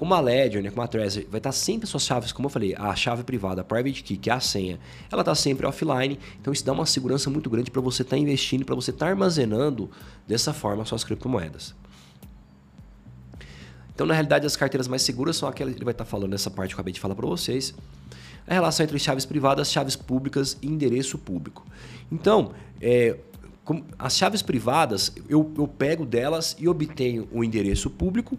Como 0.00 0.14
a 0.14 0.20
Ledger, 0.20 0.62
né, 0.62 0.70
como 0.70 0.80
a 0.80 0.86
Trezor, 0.86 1.24
vai 1.28 1.40
estar 1.40 1.52
sempre 1.52 1.86
suas 1.86 2.04
chaves, 2.04 2.32
como 2.32 2.46
eu 2.46 2.50
falei, 2.50 2.74
a 2.74 2.96
chave 2.96 3.22
privada, 3.22 3.60
a 3.60 3.64
private 3.64 4.02
key, 4.02 4.16
que 4.16 4.30
é 4.30 4.32
a 4.32 4.40
senha, 4.40 4.80
ela 5.12 5.20
está 5.20 5.34
sempre 5.34 5.66
offline. 5.66 6.18
Então 6.40 6.50
isso 6.54 6.64
dá 6.64 6.72
uma 6.72 6.86
segurança 6.86 7.28
muito 7.28 7.50
grande 7.50 7.70
para 7.70 7.82
você 7.82 8.00
estar 8.00 8.16
tá 8.16 8.18
investindo, 8.18 8.64
para 8.64 8.74
você 8.74 8.92
estar 8.92 9.04
tá 9.04 9.10
armazenando 9.10 9.90
dessa 10.26 10.54
forma 10.54 10.86
suas 10.86 11.04
criptomoedas. 11.04 11.74
Então, 13.94 14.06
na 14.06 14.14
realidade, 14.14 14.46
as 14.46 14.56
carteiras 14.56 14.88
mais 14.88 15.02
seguras 15.02 15.36
são 15.36 15.46
aquelas 15.46 15.74
ele 15.74 15.84
vai 15.84 15.92
estar 15.92 16.06
falando 16.06 16.30
nessa 16.30 16.50
parte 16.50 16.70
que 16.70 16.76
eu 16.76 16.80
acabei 16.80 16.94
de 16.94 17.00
falar 17.00 17.14
para 17.14 17.26
vocês. 17.26 17.74
A 18.46 18.54
relação 18.54 18.82
entre 18.82 18.98
chaves 18.98 19.26
privadas, 19.26 19.70
chaves 19.70 19.96
públicas 19.96 20.56
e 20.62 20.66
endereço 20.66 21.18
público. 21.18 21.66
Então, 22.10 22.52
é, 22.80 23.18
as 23.98 24.16
chaves 24.16 24.40
privadas, 24.40 25.12
eu, 25.28 25.52
eu 25.58 25.68
pego 25.68 26.06
delas 26.06 26.56
e 26.58 26.66
obtenho 26.66 27.28
o 27.30 27.44
endereço 27.44 27.90
público. 27.90 28.38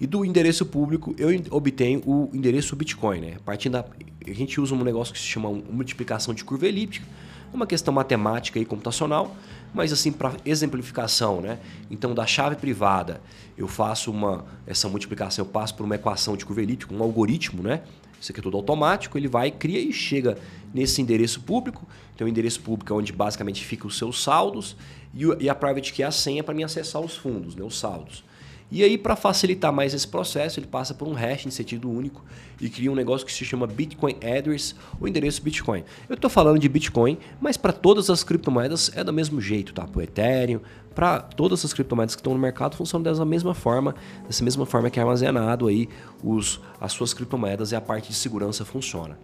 E 0.00 0.06
do 0.06 0.24
endereço 0.24 0.64
público 0.64 1.14
eu 1.18 1.28
obtenho 1.50 2.02
o 2.06 2.30
endereço 2.32 2.74
Bitcoin. 2.74 3.20
Né? 3.20 3.36
Partindo 3.44 3.72
da, 3.72 3.84
a 4.26 4.32
gente 4.32 4.60
usa 4.60 4.74
um 4.74 4.82
negócio 4.82 5.12
que 5.12 5.20
se 5.20 5.26
chama 5.26 5.50
multiplicação 5.50 6.32
de 6.32 6.42
curva 6.42 6.66
elíptica, 6.66 7.06
uma 7.52 7.66
questão 7.66 7.92
matemática 7.92 8.58
e 8.58 8.64
computacional, 8.64 9.36
mas 9.74 9.92
assim 9.92 10.10
para 10.10 10.34
exemplificação, 10.44 11.40
né? 11.40 11.58
Então 11.90 12.14
da 12.14 12.24
chave 12.24 12.56
privada 12.56 13.20
eu 13.58 13.66
faço 13.66 14.10
uma 14.10 14.44
essa 14.66 14.88
multiplicação, 14.88 15.44
eu 15.44 15.50
passo 15.50 15.74
por 15.74 15.84
uma 15.84 15.96
equação 15.96 16.36
de 16.36 16.46
curva 16.46 16.62
elíptica, 16.62 16.94
um 16.94 17.02
algoritmo, 17.02 17.62
né? 17.62 17.82
Isso 18.20 18.30
aqui 18.32 18.40
é 18.40 18.42
tudo 18.42 18.56
automático, 18.56 19.16
ele 19.18 19.28
vai, 19.28 19.50
cria 19.50 19.80
e 19.80 19.92
chega 19.92 20.38
nesse 20.74 21.00
endereço 21.00 21.40
público. 21.40 21.86
Então, 22.14 22.26
o 22.26 22.30
endereço 22.30 22.60
público 22.60 22.92
é 22.92 22.96
onde 22.96 23.12
basicamente 23.12 23.64
fica 23.64 23.86
os 23.86 23.96
seus 23.96 24.22
saldos 24.22 24.76
e 25.14 25.48
a 25.48 25.54
private 25.54 25.92
key 25.92 26.02
é 26.02 26.06
a 26.06 26.10
senha 26.10 26.44
para 26.44 26.54
mim 26.54 26.62
acessar 26.62 27.00
os 27.00 27.16
fundos, 27.16 27.56
né, 27.56 27.64
os 27.64 27.78
saldos. 27.78 28.22
E 28.70 28.84
aí, 28.84 28.96
para 28.96 29.16
facilitar 29.16 29.72
mais 29.72 29.94
esse 29.94 30.06
processo, 30.06 30.60
ele 30.60 30.66
passa 30.66 30.94
por 30.94 31.08
um 31.08 31.12
hash 31.12 31.44
em 31.44 31.50
sentido 31.50 31.90
único 31.90 32.24
e 32.60 32.68
cria 32.68 32.90
um 32.90 32.94
negócio 32.94 33.26
que 33.26 33.32
se 33.32 33.44
chama 33.44 33.66
Bitcoin 33.66 34.14
Address, 34.22 34.76
o 35.00 35.08
endereço 35.08 35.42
Bitcoin. 35.42 35.82
Eu 36.08 36.14
estou 36.14 36.30
falando 36.30 36.58
de 36.58 36.68
Bitcoin, 36.68 37.18
mas 37.40 37.56
para 37.56 37.72
todas 37.72 38.08
as 38.08 38.22
criptomoedas 38.22 38.92
é 38.94 39.02
do 39.02 39.12
mesmo 39.12 39.40
jeito, 39.40 39.74
tá? 39.74 39.88
Para 39.88 39.98
o 39.98 40.02
Ethereum, 40.02 40.60
para 40.94 41.18
todas 41.20 41.64
as 41.64 41.72
criptomoedas 41.72 42.14
que 42.14 42.20
estão 42.20 42.32
no 42.32 42.38
mercado 42.38 42.76
funcionam 42.76 43.02
dessa 43.02 43.24
mesma 43.24 43.54
forma, 43.54 43.94
dessa 44.26 44.44
mesma 44.44 44.64
forma 44.64 44.88
que 44.88 45.00
é 45.00 45.02
armazenado 45.02 45.66
aí 45.66 45.88
os, 46.22 46.60
as 46.80 46.92
suas 46.92 47.12
criptomoedas 47.12 47.72
e 47.72 47.76
a 47.76 47.80
parte 47.80 48.10
de 48.10 48.14
segurança 48.14 48.64
funciona. 48.64 49.18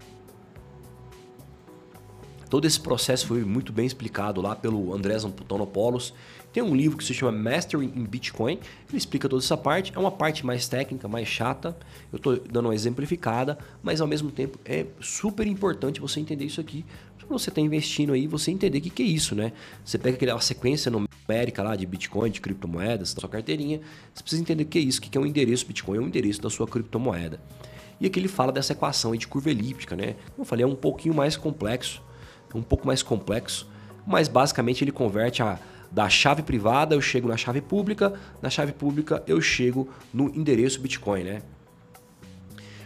Todo 2.49 2.65
esse 2.65 2.79
processo 2.79 3.27
foi 3.27 3.45
muito 3.45 3.73
bem 3.73 3.87
explicado 3.87 4.41
lá 4.41 4.55
pelo 4.55 4.95
Andrés 4.95 5.25
Antonopoulos. 5.25 6.15
Tem 6.57 6.63
um 6.63 6.75
livro 6.75 6.97
que 6.97 7.05
se 7.05 7.13
chama 7.13 7.33
Mastering 7.33 7.93
in 7.95 8.05
Bitcoin. 8.05 8.55
Ele 8.89 8.97
explica 8.97 9.29
toda 9.29 9.45
essa 9.45 9.59
parte. 9.59 9.93
É 9.95 9.99
uma 9.99 10.11
parte 10.11 10.47
mais 10.47 10.67
técnica, 10.67 11.07
mais 11.07 11.29
chata. 11.29 11.77
Eu 12.11 12.17
estou 12.17 12.35
dando 12.51 12.65
uma 12.65 12.75
exemplificada, 12.75 13.59
mas 13.83 14.01
ao 14.01 14.07
mesmo 14.07 14.31
tempo 14.31 14.59
é 14.65 14.87
super 14.99 15.47
importante 15.47 16.01
você 16.01 16.19
entender 16.19 16.47
isso 16.47 16.59
aqui. 16.59 16.83
Se 17.21 17.27
você 17.27 17.51
está 17.51 17.61
investindo 17.61 18.15
aí, 18.15 18.27
você 18.27 18.51
entender 18.51 18.79
o 18.79 18.81
que, 18.81 18.89
que 18.89 19.03
é 19.03 19.05
isso, 19.05 19.35
né? 19.35 19.53
Você 19.85 19.99
pega 19.99 20.17
aquela 20.17 20.41
sequência 20.41 20.91
numérica 20.91 21.63
lá 21.63 21.77
de 21.77 21.85
Bitcoin, 21.85 22.31
de 22.31 22.41
criptomoedas, 22.41 23.13
da 23.13 23.21
sua 23.21 23.29
carteirinha. 23.29 23.83
Você 24.15 24.23
precisa 24.23 24.41
entender 24.41 24.63
o 24.63 24.67
que 24.67 24.79
é 24.79 24.81
isso, 24.81 24.99
o 24.99 25.03
que 25.03 25.19
é 25.19 25.21
um 25.21 25.27
endereço 25.27 25.67
Bitcoin, 25.67 25.99
é 25.99 26.01
um 26.01 26.07
endereço 26.07 26.41
da 26.41 26.49
sua 26.49 26.67
criptomoeda. 26.67 27.39
E 28.01 28.07
aqui 28.07 28.19
ele 28.19 28.29
fala 28.29 28.51
dessa 28.51 28.73
equação 28.73 29.13
aí 29.13 29.19
de 29.19 29.29
curva 29.29 29.51
elíptica, 29.51 29.95
né? 29.95 30.15
Como 30.31 30.41
eu 30.41 30.45
falei, 30.47 30.65
é 30.65 30.67
um 30.67 30.75
pouquinho 30.75 31.15
mais 31.15 31.37
complexo 31.37 32.01
um 32.55 32.63
pouco 32.63 32.87
mais 32.87 33.03
complexo, 33.03 33.69
mas 34.07 34.29
basicamente 34.29 34.83
ele 34.83 34.93
converte 34.93 35.43
a 35.43 35.59
da 35.91 36.09
chave 36.09 36.43
privada 36.43 36.95
eu 36.95 37.01
chego 37.01 37.29
na 37.29 37.37
chave 37.37 37.61
pública, 37.61 38.13
na 38.43 38.51
chave 38.51 38.73
pública 38.73 39.23
eu 39.27 39.41
chego 39.41 39.89
no 40.13 40.29
endereço 40.35 40.81
Bitcoin, 40.81 41.25
né? 41.25 41.43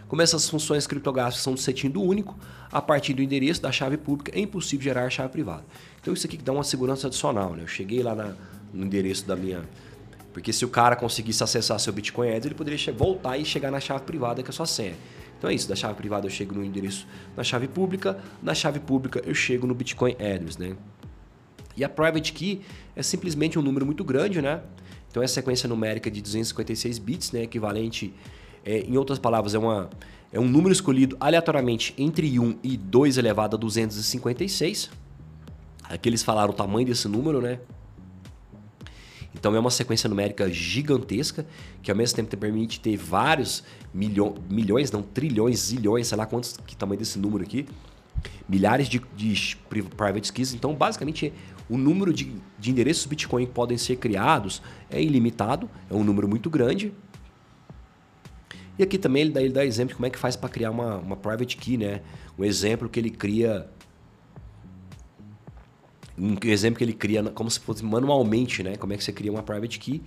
Como 0.08 0.22
essas 0.22 0.48
funções 0.48 0.86
criptográficas 0.88 1.40
são 1.42 1.54
de 1.54 1.60
sentido 1.60 2.02
único, 2.02 2.36
a 2.72 2.82
partir 2.82 3.14
do 3.14 3.22
endereço 3.22 3.62
da 3.62 3.70
chave 3.70 3.96
pública 3.96 4.32
é 4.36 4.40
impossível 4.40 4.82
gerar 4.82 5.08
chave 5.08 5.28
privada. 5.28 5.64
Então 6.00 6.12
isso 6.12 6.26
aqui 6.26 6.36
dá 6.36 6.52
uma 6.52 6.64
segurança 6.64 7.06
adicional, 7.06 7.54
né? 7.54 7.62
Eu 7.62 7.68
cheguei 7.68 8.02
lá 8.02 8.14
na, 8.14 8.34
no 8.72 8.84
endereço 8.84 9.26
da 9.26 9.36
minha... 9.36 9.62
Porque 10.32 10.52
se 10.52 10.64
o 10.64 10.68
cara 10.68 10.94
conseguisse 10.94 11.42
acessar 11.42 11.78
seu 11.80 11.92
Bitcoin 11.92 12.30
Ads, 12.30 12.46
ele 12.46 12.54
poderia 12.54 12.92
voltar 12.92 13.36
e 13.36 13.44
chegar 13.44 13.70
na 13.70 13.80
chave 13.80 14.04
privada 14.04 14.42
que 14.42 14.48
é 14.48 14.50
a 14.50 14.52
sua 14.52 14.66
senha. 14.66 14.94
Então 15.38 15.48
é 15.48 15.54
isso, 15.54 15.68
da 15.68 15.74
chave 15.74 15.94
privada 15.94 16.26
eu 16.26 16.30
chego 16.30 16.54
no 16.54 16.64
endereço 16.64 17.06
da 17.34 17.42
chave 17.42 17.66
pública, 17.66 18.18
na 18.42 18.54
chave 18.54 18.78
pública 18.78 19.22
eu 19.24 19.34
chego 19.34 19.66
no 19.66 19.74
Bitcoin 19.74 20.12
Address, 20.12 20.58
né? 20.58 20.76
E 21.76 21.84
a 21.84 21.88
private 21.88 22.32
key 22.32 22.60
é 22.94 23.02
simplesmente 23.02 23.58
um 23.58 23.62
número 23.62 23.86
muito 23.86 24.04
grande, 24.04 24.42
né? 24.42 24.60
Então 25.10 25.22
é 25.22 25.26
a 25.26 25.28
sequência 25.28 25.68
numérica 25.68 26.10
de 26.10 26.20
256 26.20 26.98
bits, 26.98 27.32
né, 27.32 27.42
equivalente 27.42 28.14
é, 28.64 28.80
em 28.80 28.96
outras 28.96 29.18
palavras, 29.18 29.54
é 29.54 29.58
uma 29.58 29.90
é 30.32 30.38
um 30.38 30.46
número 30.46 30.72
escolhido 30.72 31.16
aleatoriamente 31.18 31.92
entre 31.98 32.38
1 32.38 32.58
e 32.62 32.76
2 32.76 33.18
elevado 33.18 33.56
a 33.56 33.58
256. 33.58 34.88
Aqui 35.88 36.08
eles 36.08 36.22
falaram 36.22 36.52
o 36.52 36.52
tamanho 36.52 36.86
desse 36.86 37.08
número, 37.08 37.40
né? 37.40 37.58
Então 39.34 39.56
é 39.56 39.58
uma 39.58 39.70
sequência 39.70 40.08
numérica 40.08 40.48
gigantesca 40.48 41.44
que 41.82 41.90
ao 41.90 41.96
mesmo 41.96 42.14
tempo 42.14 42.30
te 42.30 42.36
permite 42.36 42.78
ter 42.78 42.96
vários 42.96 43.64
milho, 43.92 44.36
milhões, 44.48 44.92
não 44.92 45.02
trilhões, 45.02 45.58
zilhões, 45.58 46.06
sei 46.06 46.18
lá 46.18 46.26
quantos 46.26 46.56
que 46.64 46.76
tamanho 46.76 46.98
desse 46.98 47.18
número 47.18 47.42
aqui, 47.42 47.66
milhares 48.50 48.88
de, 48.88 49.00
de 49.16 49.56
private 49.96 50.32
keys. 50.32 50.52
Então 50.52 50.74
basicamente 50.74 51.32
o 51.68 51.78
número 51.78 52.12
de, 52.12 52.34
de 52.58 52.70
endereços 52.70 53.06
Bitcoin 53.06 53.46
que 53.46 53.52
podem 53.52 53.78
ser 53.78 53.96
criados 53.96 54.60
é 54.90 55.00
ilimitado, 55.00 55.70
é 55.88 55.94
um 55.94 56.02
número 56.02 56.26
muito 56.28 56.50
grande. 56.50 56.92
E 58.76 58.82
aqui 58.82 58.98
também 58.98 59.22
ele 59.22 59.30
dá, 59.30 59.40
ele 59.40 59.52
dá 59.52 59.64
exemplo 59.64 59.90
de 59.90 59.94
como 59.94 60.06
é 60.06 60.10
que 60.10 60.18
faz 60.18 60.34
para 60.34 60.48
criar 60.48 60.70
uma, 60.70 60.96
uma 60.96 61.16
private 61.16 61.56
key, 61.56 61.76
né? 61.76 62.00
Um 62.36 62.44
exemplo 62.44 62.88
que 62.88 62.98
ele 62.98 63.10
cria 63.10 63.68
um 66.18 66.36
exemplo 66.44 66.78
que 66.78 66.84
ele 66.84 66.92
cria 66.92 67.22
como 67.30 67.50
se 67.50 67.60
fosse 67.60 67.84
manualmente, 67.84 68.62
né? 68.62 68.76
Como 68.76 68.92
é 68.92 68.96
que 68.96 69.04
você 69.04 69.12
cria 69.12 69.30
uma 69.30 69.42
private 69.42 69.78
key. 69.78 70.02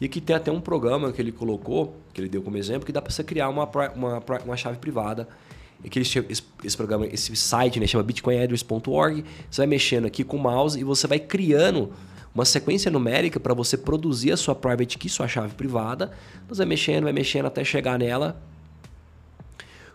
E 0.00 0.04
aqui 0.04 0.20
tem 0.20 0.36
até 0.36 0.52
um 0.52 0.60
programa 0.60 1.12
que 1.12 1.20
ele 1.20 1.32
colocou, 1.32 1.96
que 2.14 2.20
ele 2.20 2.28
deu 2.28 2.42
como 2.42 2.56
exemplo, 2.56 2.86
que 2.86 2.92
dá 2.92 3.02
para 3.02 3.10
você 3.10 3.24
criar 3.24 3.48
uma, 3.48 3.68
uma, 3.94 4.22
uma 4.44 4.56
chave 4.56 4.78
privada. 4.78 5.28
Que 5.84 5.98
ele, 5.98 6.06
esse, 6.06 6.44
esse 6.64 6.76
programa, 6.76 7.06
esse 7.06 7.34
site, 7.36 7.78
né, 7.78 7.86
chama 7.86 8.02
bitcoinaddress.org. 8.02 9.24
Você 9.50 9.60
vai 9.60 9.66
mexendo 9.66 10.06
aqui 10.06 10.24
com 10.24 10.36
o 10.36 10.40
mouse 10.40 10.78
e 10.78 10.84
você 10.84 11.06
vai 11.06 11.20
criando 11.20 11.92
uma 12.34 12.44
sequência 12.44 12.90
numérica 12.90 13.38
para 13.38 13.54
você 13.54 13.76
produzir 13.76 14.32
a 14.32 14.36
sua 14.36 14.54
private 14.54 14.98
key, 14.98 15.08
sua 15.08 15.28
chave 15.28 15.54
privada. 15.54 16.12
Você 16.48 16.58
vai 16.58 16.66
mexendo, 16.66 17.04
vai 17.04 17.12
mexendo 17.12 17.46
até 17.46 17.64
chegar 17.64 17.98
nela. 17.98 18.40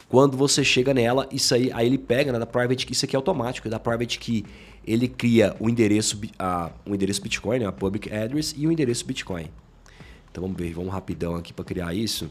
Quando 0.08 0.38
você 0.38 0.63
chega 0.63 0.94
nela, 0.94 1.28
isso 1.32 1.54
aí, 1.56 1.72
aí 1.74 1.88
ele 1.88 1.98
pega 1.98 2.32
né, 2.32 2.40
da 2.40 2.46
private 2.46 2.86
key, 2.86 2.94
isso 2.94 3.06
aqui 3.06 3.16
é 3.16 3.18
automático, 3.18 3.68
da 3.68 3.80
private 3.80 4.20
key 4.20 4.46
ele 4.86 5.08
cria 5.08 5.56
o 5.60 5.70
endereço, 5.70 6.20
a, 6.38 6.72
o 6.86 6.94
endereço 6.94 7.22
Bitcoin, 7.22 7.60
né, 7.60 7.66
a 7.66 7.72
public 7.72 8.13
address 8.13 8.54
e 8.58 8.68
o 8.68 8.72
endereço 8.72 9.06
Bitcoin. 9.06 9.48
Então 10.30 10.42
vamos 10.42 10.58
ver, 10.58 10.74
vamos 10.74 10.92
rapidão 10.92 11.36
aqui 11.36 11.54
para 11.54 11.63
criar 11.63 11.94
isso. 11.94 12.30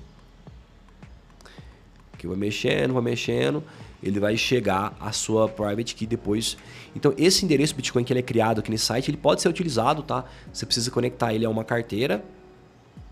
Vai 2.26 2.36
mexendo, 2.36 2.94
vai 2.94 3.02
mexendo, 3.02 3.62
ele 4.02 4.18
vai 4.18 4.36
chegar 4.36 4.96
a 5.00 5.12
sua 5.12 5.48
private 5.48 5.94
key 5.94 6.06
depois. 6.06 6.56
Então 6.94 7.14
esse 7.16 7.44
endereço 7.44 7.74
Bitcoin 7.74 8.04
que 8.04 8.12
ele 8.12 8.20
é 8.20 8.22
criado 8.22 8.60
aqui 8.60 8.70
nesse 8.70 8.86
site, 8.86 9.10
ele 9.10 9.16
pode 9.16 9.40
ser 9.42 9.48
utilizado, 9.48 10.02
tá? 10.02 10.24
Você 10.52 10.66
precisa 10.66 10.90
conectar 10.90 11.32
ele 11.32 11.44
a 11.44 11.50
uma 11.50 11.64
carteira. 11.64 12.24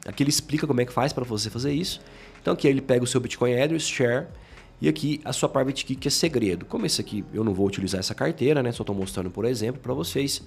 Aqui 0.06 0.22
ele 0.22 0.30
explica 0.30 0.66
como 0.66 0.80
é 0.80 0.84
que 0.84 0.92
faz 0.92 1.12
para 1.12 1.24
você 1.24 1.50
fazer 1.50 1.72
isso. 1.72 2.00
Então 2.40 2.54
aqui 2.54 2.66
ele 2.66 2.80
pega 2.80 3.04
o 3.04 3.06
seu 3.06 3.20
Bitcoin 3.20 3.60
address, 3.60 3.84
share, 3.84 4.26
e 4.80 4.88
aqui 4.88 5.20
a 5.24 5.32
sua 5.32 5.48
private 5.48 5.84
key 5.84 5.94
que 5.94 6.08
é 6.08 6.10
segredo. 6.10 6.64
Como 6.64 6.86
esse 6.86 7.00
aqui 7.00 7.24
eu 7.32 7.44
não 7.44 7.52
vou 7.52 7.66
utilizar 7.66 8.00
essa 8.00 8.14
carteira, 8.14 8.62
né? 8.62 8.72
Só 8.72 8.82
estou 8.82 8.96
mostrando 8.96 9.30
por 9.30 9.44
exemplo 9.44 9.80
para 9.80 9.92
vocês. 9.92 10.42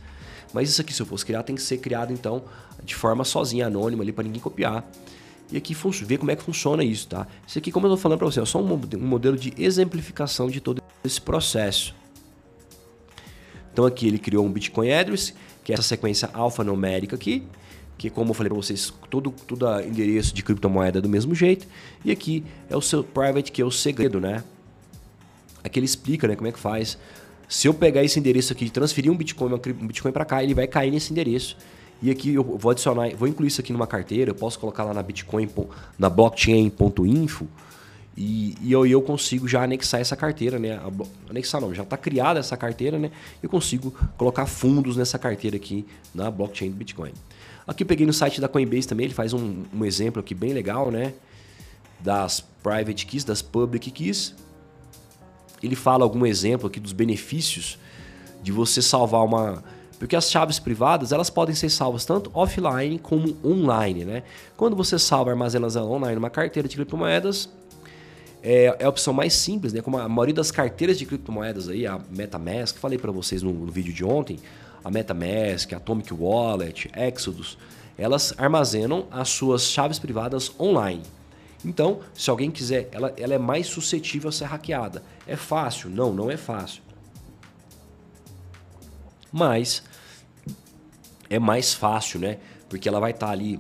Mas 0.51 0.69
isso 0.69 0.81
aqui 0.81 0.93
se 0.93 1.01
eu 1.01 1.05
fosse 1.05 1.25
criar 1.25 1.43
tem 1.43 1.55
que 1.55 1.61
ser 1.61 1.77
criado 1.77 2.11
então 2.11 2.43
de 2.83 2.95
forma 2.95 3.23
sozinha, 3.23 3.67
anônima 3.67 4.03
ali 4.03 4.11
para 4.11 4.23
ninguém 4.23 4.41
copiar. 4.41 4.83
E 5.53 5.57
aqui 5.57 5.75
ver 6.03 6.17
como 6.17 6.31
é 6.31 6.35
que 6.35 6.41
funciona 6.41 6.83
isso, 6.83 7.07
tá? 7.07 7.27
Isso 7.47 7.59
aqui, 7.59 7.71
como 7.71 7.85
eu 7.85 7.91
estou 7.91 8.01
falando 8.01 8.17
para 8.17 8.25
você, 8.25 8.41
é 8.41 8.45
só 8.45 8.59
um, 8.59 8.73
um 8.73 9.07
modelo 9.07 9.37
de 9.37 9.53
exemplificação 9.55 10.49
de 10.49 10.59
todo 10.59 10.81
esse 11.05 11.21
processo. 11.21 11.93
Então 13.71 13.85
aqui 13.85 14.07
ele 14.07 14.17
criou 14.17 14.43
um 14.43 14.51
Bitcoin 14.51 14.91
Address, 14.91 15.35
que 15.63 15.71
é 15.71 15.75
essa 15.75 15.83
sequência 15.83 16.27
alfanumérica 16.33 17.15
aqui 17.15 17.43
que 17.97 18.09
como 18.09 18.31
eu 18.31 18.33
falei 18.33 18.49
para 18.49 18.57
vocês, 18.57 18.91
todo, 19.09 19.31
todo 19.47 19.65
endereço 19.81 20.33
de 20.33 20.43
criptomoeda 20.43 20.99
é 20.99 21.01
do 21.01 21.07
mesmo 21.07 21.33
jeito. 21.33 21.67
E 22.03 22.11
aqui 22.11 22.43
é 22.69 22.75
o 22.75 22.81
seu 22.81 23.03
private, 23.03 23.51
que 23.51 23.61
é 23.61 23.65
o 23.65 23.71
segredo, 23.71 24.19
né? 24.19 24.43
Aqui 25.63 25.79
ele 25.79 25.85
explica 25.85 26.27
né, 26.27 26.35
como 26.35 26.47
é 26.47 26.51
que 26.51 26.59
faz. 26.59 26.97
Se 27.47 27.67
eu 27.67 27.73
pegar 27.73 28.03
esse 28.03 28.19
endereço 28.19 28.51
aqui 28.51 28.65
e 28.65 28.69
transferir 28.69 29.11
um 29.11 29.15
Bitcoin, 29.15 29.53
um 29.53 29.87
Bitcoin 29.87 30.11
para 30.11 30.25
cá, 30.25 30.43
ele 30.43 30.53
vai 30.53 30.67
cair 30.67 30.91
nesse 30.91 31.13
endereço. 31.13 31.55
E 32.03 32.11
aqui 32.11 32.33
eu 32.33 32.43
vou 32.43 32.69
adicionar, 32.69 33.15
vou 33.15 33.29
incluir 33.29 33.47
isso 33.47 33.61
aqui 33.61 33.71
numa 33.71 33.87
carteira, 33.87 34.31
eu 34.31 34.35
posso 34.35 34.59
colocar 34.59 34.83
lá 34.83 34.93
na 34.93 35.01
Bitcoin, 35.01 35.49
na 35.97 36.09
blockchain.info 36.09 37.47
e, 38.17 38.57
e 38.61 38.73
eu, 38.73 38.85
eu 38.85 39.01
consigo 39.01 39.47
já 39.47 39.63
anexar 39.63 40.01
essa 40.01 40.13
carteira, 40.13 40.59
né? 40.59 40.81
Anexar 41.29 41.61
não, 41.61 41.73
já 41.73 41.83
está 41.83 41.95
criada 41.95 42.41
essa 42.41 42.57
carteira, 42.57 42.99
né? 42.99 43.09
Eu 43.41 43.49
consigo 43.49 43.95
colocar 44.17 44.45
fundos 44.45 44.97
nessa 44.97 45.17
carteira 45.17 45.55
aqui 45.55 45.85
na 46.13 46.29
blockchain 46.29 46.71
do 46.71 46.75
Bitcoin. 46.75 47.13
Aqui 47.65 47.83
eu 47.83 47.87
peguei 47.87 48.05
no 48.05 48.11
site 48.11 48.41
da 48.41 48.49
Coinbase 48.49 48.85
também, 48.85 49.05
ele 49.05 49.13
faz 49.13 49.31
um, 49.31 49.63
um 49.73 49.85
exemplo 49.85 50.19
aqui 50.19 50.35
bem 50.35 50.51
legal, 50.51 50.91
né? 50.91 51.13
Das 52.01 52.43
private 52.61 53.05
keys, 53.05 53.23
das 53.23 53.41
public 53.41 53.89
keys. 53.89 54.35
Ele 55.63 55.77
fala 55.77 56.03
algum 56.03 56.25
exemplo 56.25 56.67
aqui 56.67 56.81
dos 56.81 56.91
benefícios 56.91 57.79
de 58.43 58.51
você 58.51 58.81
salvar 58.81 59.23
uma... 59.23 59.63
Porque 60.03 60.17
as 60.17 60.29
chaves 60.29 60.59
privadas, 60.59 61.13
elas 61.13 61.29
podem 61.29 61.55
ser 61.55 61.69
salvas 61.69 62.03
tanto 62.03 62.29
offline 62.33 62.99
como 62.99 63.37
online, 63.41 64.03
né? 64.03 64.23
Quando 64.57 64.75
você 64.75 64.99
salva 64.99 65.31
armazenas 65.31 65.77
online 65.77 66.15
numa 66.15 66.29
carteira 66.29 66.67
de 66.67 66.75
criptomoedas, 66.75 67.47
é, 68.41 68.75
é, 68.79 68.83
a 68.83 68.89
opção 68.89 69.13
mais 69.13 69.33
simples, 69.33 69.71
né? 69.71 69.81
Como 69.81 69.97
a 69.97 70.09
maioria 70.09 70.33
das 70.33 70.51
carteiras 70.51 70.99
de 70.99 71.05
criptomoedas 71.05 71.69
aí, 71.69 71.87
a 71.87 72.01
MetaMask, 72.09 72.79
falei 72.79 72.97
para 72.97 73.13
vocês 73.13 73.41
no, 73.41 73.53
no, 73.53 73.71
vídeo 73.71 73.93
de 73.93 74.03
ontem, 74.03 74.39
a 74.83 74.91
MetaMask, 74.91 75.71
Atomic 75.71 76.13
Wallet, 76.13 76.91
Exodus, 76.97 77.57
elas 77.97 78.33
armazenam 78.37 79.05
as 79.09 79.29
suas 79.29 79.63
chaves 79.63 79.99
privadas 79.99 80.51
online. 80.59 81.03
Então, 81.63 82.01
se 82.13 82.29
alguém 82.29 82.51
quiser, 82.51 82.89
ela, 82.91 83.13
ela 83.15 83.35
é 83.35 83.39
mais 83.39 83.67
suscetível 83.67 84.27
a 84.27 84.33
ser 84.33 84.43
hackeada. 84.47 85.01
É 85.25 85.37
fácil? 85.37 85.89
Não, 85.89 86.11
não 86.11 86.29
é 86.29 86.35
fácil. 86.35 86.81
Mas 89.31 89.81
é 91.33 91.39
mais 91.39 91.73
fácil, 91.73 92.19
né? 92.19 92.37
Porque 92.69 92.87
ela 92.87 92.99
vai 92.99 93.11
estar 93.11 93.27
tá 93.27 93.31
ali, 93.31 93.59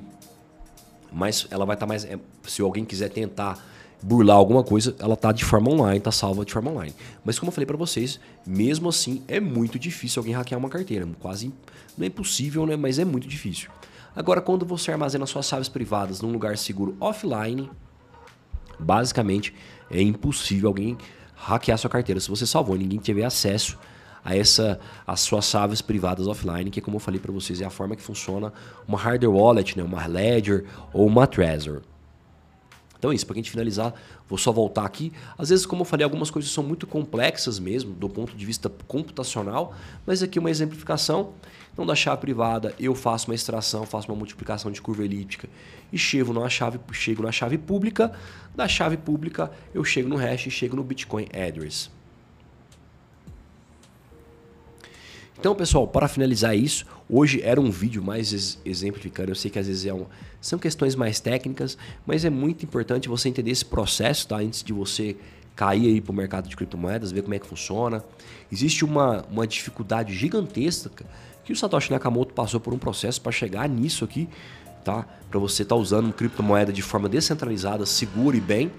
mais, 1.11 1.47
ela 1.49 1.65
vai 1.65 1.75
estar 1.75 1.85
tá 1.85 1.89
mais. 1.89 2.05
É, 2.05 2.19
se 2.43 2.61
alguém 2.61 2.85
quiser 2.85 3.09
tentar 3.09 3.57
burlar 4.01 4.35
alguma 4.37 4.63
coisa, 4.63 4.95
ela 4.99 5.15
tá 5.15 5.31
de 5.31 5.43
forma 5.43 5.71
online, 5.71 5.99
tá 5.99 6.11
salva 6.11 6.45
de 6.45 6.53
forma 6.53 6.69
online. 6.69 6.93
Mas 7.25 7.39
como 7.39 7.49
eu 7.49 7.53
falei 7.53 7.65
para 7.65 7.77
vocês, 7.77 8.19
mesmo 8.45 8.89
assim 8.89 9.23
é 9.27 9.39
muito 9.39 9.79
difícil 9.79 10.19
alguém 10.19 10.35
hackear 10.35 10.59
uma 10.59 10.69
carteira, 10.69 11.07
quase 11.19 11.53
não 11.97 12.03
é 12.03 12.07
impossível, 12.07 12.65
né, 12.65 12.75
mas 12.75 12.99
é 12.99 13.05
muito 13.05 13.27
difícil. 13.27 13.69
Agora 14.15 14.41
quando 14.41 14.65
você 14.65 14.91
armazena 14.91 15.25
suas 15.25 15.47
chaves 15.47 15.69
privadas 15.69 16.21
num 16.21 16.31
lugar 16.31 16.57
seguro 16.57 16.95
offline, 16.99 17.71
basicamente 18.77 19.53
é 19.89 20.01
impossível 20.01 20.67
alguém 20.67 20.97
hackear 21.33 21.77
sua 21.77 21.89
carteira 21.89 22.19
se 22.19 22.29
você 22.29 22.45
salvou, 22.45 22.75
ninguém 22.75 22.99
tiver 22.99 23.23
acesso 23.23 23.79
a 24.23 24.35
essa 24.35 24.79
as 25.05 25.21
suas 25.21 25.45
chaves 25.45 25.81
privadas 25.81 26.27
offline, 26.27 26.69
que 26.69 26.81
como 26.81 26.97
eu 26.97 26.99
falei 26.99 27.19
para 27.19 27.31
vocês 27.31 27.61
é 27.61 27.65
a 27.65 27.69
forma 27.69 27.95
que 27.95 28.01
funciona 28.01 28.53
uma 28.87 28.97
hardware 28.97 29.33
wallet, 29.35 29.77
né, 29.77 29.83
uma 29.83 30.05
Ledger 30.05 30.65
ou 30.93 31.07
uma 31.07 31.27
Trezor. 31.27 31.81
Então 33.03 33.11
é 33.11 33.15
isso, 33.15 33.25
para 33.25 33.33
a 33.33 33.35
gente 33.35 33.51
finalizar, 33.51 33.93
vou 34.29 34.37
só 34.37 34.49
voltar 34.49 34.85
aqui. 34.85 35.11
Às 35.37 35.49
vezes, 35.49 35.65
como 35.65 35.81
eu 35.81 35.85
falei, 35.85 36.05
algumas 36.05 36.31
coisas 36.31 36.49
são 36.49 36.63
muito 36.63 36.87
complexas 36.87 37.59
mesmo, 37.59 37.91
do 37.93 38.07
ponto 38.07 38.33
de 38.33 38.45
vista 38.45 38.71
computacional, 38.87 39.75
mas 40.05 40.23
aqui 40.23 40.39
uma 40.39 40.49
exemplificação. 40.49 41.33
Então, 41.73 41.85
da 41.85 41.95
chave 41.95 42.21
privada, 42.21 42.73
eu 42.79 42.95
faço 42.95 43.29
uma 43.29 43.35
extração, 43.35 43.85
faço 43.85 44.07
uma 44.07 44.15
multiplicação 44.15 44.71
de 44.71 44.81
curva 44.81 45.03
elíptica 45.03 45.49
e 45.91 45.97
chego 45.97 46.31
na 46.31 46.47
chave, 46.47 46.79
chego 46.93 47.23
na 47.23 47.31
chave 47.33 47.57
pública. 47.57 48.13
Da 48.55 48.69
chave 48.69 48.95
pública, 48.95 49.51
eu 49.73 49.83
chego 49.83 50.07
no 50.07 50.15
hash 50.15 50.47
e 50.47 50.51
chego 50.51 50.77
no 50.77 50.83
Bitcoin 50.83 51.27
address. 51.33 51.89
Então, 55.39 55.55
pessoal, 55.55 55.87
para 55.87 56.07
finalizar 56.07 56.55
isso, 56.55 56.85
hoje 57.09 57.41
era 57.41 57.59
um 57.59 57.69
vídeo 57.69 58.03
mais 58.03 58.57
exemplificando. 58.63 59.31
Eu 59.31 59.35
sei 59.35 59.49
que 59.49 59.59
às 59.59 59.67
vezes 59.67 59.85
é 59.85 59.93
um, 59.93 60.05
são 60.39 60.57
questões 60.59 60.95
mais 60.95 61.19
técnicas, 61.19 61.77
mas 62.05 62.23
é 62.23 62.29
muito 62.29 62.63
importante 62.63 63.09
você 63.09 63.29
entender 63.29 63.51
esse 63.51 63.65
processo, 63.65 64.27
tá? 64.27 64.37
Antes 64.37 64.63
de 64.63 64.71
você 64.71 65.17
cair 65.55 65.87
aí 65.87 66.01
para 66.01 66.11
o 66.11 66.15
mercado 66.15 66.49
de 66.49 66.55
criptomoedas, 66.55 67.11
ver 67.11 67.21
como 67.21 67.33
é 67.33 67.39
que 67.39 67.47
funciona. 67.47 68.03
Existe 68.51 68.85
uma, 68.85 69.23
uma 69.29 69.45
dificuldade 69.45 70.13
gigantesca 70.13 71.05
que 71.43 71.51
o 71.51 71.55
Satoshi 71.55 71.91
Nakamoto 71.91 72.33
passou 72.33 72.59
por 72.59 72.73
um 72.73 72.77
processo 72.77 73.21
para 73.21 73.31
chegar 73.31 73.67
nisso 73.67 74.05
aqui, 74.05 74.29
tá? 74.83 75.05
Para 75.29 75.39
você 75.39 75.63
estar 75.63 75.75
tá 75.75 75.81
usando 75.81 76.11
criptomoeda 76.13 76.71
de 76.71 76.81
forma 76.81 77.09
descentralizada, 77.09 77.85
segura 77.85 78.37
e 78.37 78.41
bem. 78.41 78.71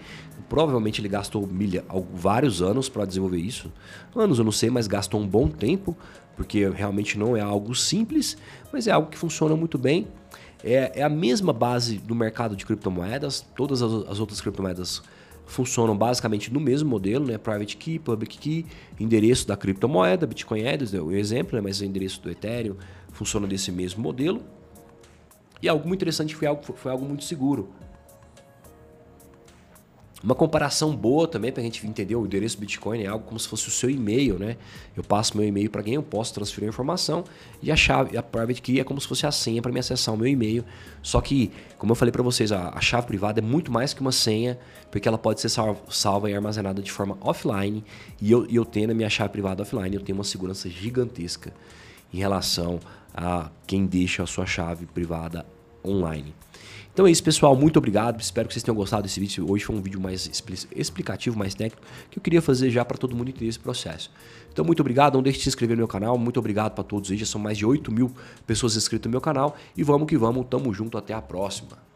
Provavelmente 0.49 1.01
ele 1.01 1.09
gastou 1.09 1.47
milha, 1.47 1.85
vários 2.15 2.63
anos 2.63 2.89
para 2.89 3.05
desenvolver 3.05 3.39
isso. 3.39 3.73
Anos 4.15 4.39
eu 4.39 4.45
não 4.45 4.53
sei, 4.53 4.71
mas 4.71 4.87
gastou 4.87 5.21
um 5.21 5.27
bom 5.27 5.49
tempo 5.49 5.97
porque 6.37 6.69
realmente 6.69 7.19
não 7.19 7.37
é 7.37 7.41
algo 7.41 7.75
simples, 7.75 8.37
mas 8.73 8.87
é 8.87 8.91
algo 8.91 9.09
que 9.09 9.19
funciona 9.19 9.57
muito 9.57 9.79
bem. 9.79 10.09
É, 10.63 11.01
é 11.01 11.03
a 11.03 11.09
mesma 11.09 11.53
base 11.53 11.99
do 11.99 12.15
mercado 12.15 12.57
de 12.57 12.65
criptomoedas, 12.65 13.45
todas 13.55 13.83
as, 13.83 13.93
as, 14.09 14.19
outras 14.19 14.41
criptomoedas 14.41 15.03
funcionam 15.47 15.95
basicamente 15.95 16.53
no 16.53 16.59
mesmo 16.59 16.89
modelo, 16.89 17.27
né? 17.27 17.37
Private 17.37 17.77
Key, 17.77 17.99
Public 17.99 18.39
Key, 18.39 18.67
endereço 18.99 19.47
da 19.47 19.57
criptomoeda, 19.57 20.27
Bitcoin 20.27 20.63
é 20.63 20.79
o 21.03 21.13
exemplo, 21.13 21.55
né? 21.55 21.61
mas 21.61 21.81
o 21.81 21.85
endereço 21.85 22.23
do 22.23 22.31
Ethereum 22.31 22.77
funciona 23.13 23.47
desse 23.47 23.71
mesmo 23.71 24.03
modelo. 24.03 24.41
E 25.61 25.69
algo 25.69 25.87
muito 25.87 26.01
interessante 26.01 26.35
foi 26.35 26.49
algo, 26.49 26.63
foi 26.63 26.91
algo 26.91 27.05
muito 27.05 27.25
seguro. 27.25 27.69
Uma 30.25 30.35
comparação 30.35 30.97
boa 30.97 31.29
também 31.29 31.53
para 31.53 31.61
a 31.61 31.65
gente 31.65 31.87
entender 31.87 32.17
o 32.17 32.25
endereço 32.25 32.57
Bitcoin 32.59 33.03
é 33.03 33.07
algo 33.09 33.27
como 33.27 33.39
se 33.39 33.47
fosse 33.47 33.69
o 33.69 33.71
seu 33.71 33.91
e-mail, 33.91 34.39
né? 34.39 34.57
Eu 34.97 35.05
passo 35.05 35.37
meu 35.37 35.47
e-mail 35.47 35.69
para 35.69 35.83
alguém, 35.83 35.95
eu 35.95 36.03
posso 36.03 36.33
transferir 36.33 36.67
a 36.67 36.71
informação 36.71 37.25
e 37.63 37.71
a 37.71 37.77
chave, 37.77 38.17
a 38.17 38.23
private 38.23 38.63
key 38.63 38.81
é 38.81 38.85
como 38.85 38.99
se 38.99 39.07
fosse 39.07 39.27
a 39.27 39.31
senha 39.31 39.61
para 39.61 39.71
me 39.71 39.79
acessar 39.79 40.15
o 40.15 40.17
meu 40.17 40.27
e-mail. 40.27 40.65
Só 41.03 41.21
que, 41.21 41.53
como 41.77 41.93
eu 41.93 41.95
falei 41.95 42.11
para 42.11 42.23
vocês, 42.23 42.53
a, 42.53 42.71
a, 42.71 42.81
chave 42.81 43.07
privada 43.07 43.39
é 43.39 43.43
muito 43.43 43.71
mais 43.71 43.93
que 43.93 44.01
uma 44.01 44.13
senha, 44.13 44.59
porque 44.91 45.07
ela 45.07 45.19
pode 45.19 45.43
ser 45.43 45.51
salva, 45.51 45.83
salva 45.91 46.31
e 46.31 46.35
armazenada 46.35 46.81
de 46.81 46.91
forma 46.91 47.19
offline. 47.21 47.85
E 48.19 48.33
eu, 48.33 48.47
e 48.49 48.57
eu 48.57 48.65
tendo 48.65 48.93
a 48.93 48.95
minha 48.95 49.11
chave 49.11 49.29
privada 49.29 49.61
offline, 49.61 49.95
eu 49.95 50.01
tenho 50.01 50.17
uma 50.17 50.25
segurança 50.25 50.71
gigantesca 50.71 51.53
em 52.11 52.17
relação 52.17 52.81
a 53.15 53.51
quem 53.67 53.85
deixa 53.85 54.23
a 54.23 54.27
sua 54.27 54.47
chave 54.47 54.87
privada 54.87 55.45
online. 55.85 56.35
Então 56.95 57.09
é 57.09 57.11
isso, 57.11 57.25
pessoal. 57.25 57.57
Muito 57.57 57.77
obrigado. 57.77 58.21
Espero 58.21 58.47
que 58.47 58.55
vocês 58.55 58.63
tenham 58.63 58.77
gostado 58.77 59.03
desse 59.03 59.19
vídeo. 59.19 59.51
Hoje 59.51 59.65
foi 59.65 59.75
um 59.75 59.83
vídeo 59.83 60.01
mais 60.01 60.31
explicativo, 60.77 61.37
mais 61.37 61.53
técnico, 61.53 61.83
que 62.09 62.21
eu 62.21 62.23
queria 62.23 62.41
fazer 62.41 62.71
já 62.71 62.85
para 62.85 62.97
todo 62.97 63.17
mundo 63.17 63.31
entender 63.31 63.49
esse 63.49 63.59
processo. 63.59 64.13
Então, 64.53 64.65
muito 64.65 64.79
obrigado. 64.79 65.15
Não 65.15 65.23
deixe 65.23 65.39
de 65.39 65.43
se 65.43 65.49
inscrever 65.49 65.77
no 65.77 65.81
meu 65.81 65.89
canal. 65.89 66.17
Muito 66.17 66.39
obrigado 66.39 66.73
para 66.73 66.85
todos. 66.85 67.11
Já 67.11 67.27
são 67.27 67.41
mais 67.41 67.59
de 67.59 67.67
8 67.67 67.91
mil 67.91 68.13
pessoas 68.47 68.77
inscritas 68.77 69.07
no 69.07 69.11
meu 69.11 69.21
canal. 69.21 69.57
E 69.77 69.83
vamos 69.83 70.07
que 70.07 70.17
vamos. 70.17 70.47
Tamo 70.49 70.73
junto. 70.73 70.97
Até 70.97 71.13
a 71.13 71.21
próxima. 71.21 71.94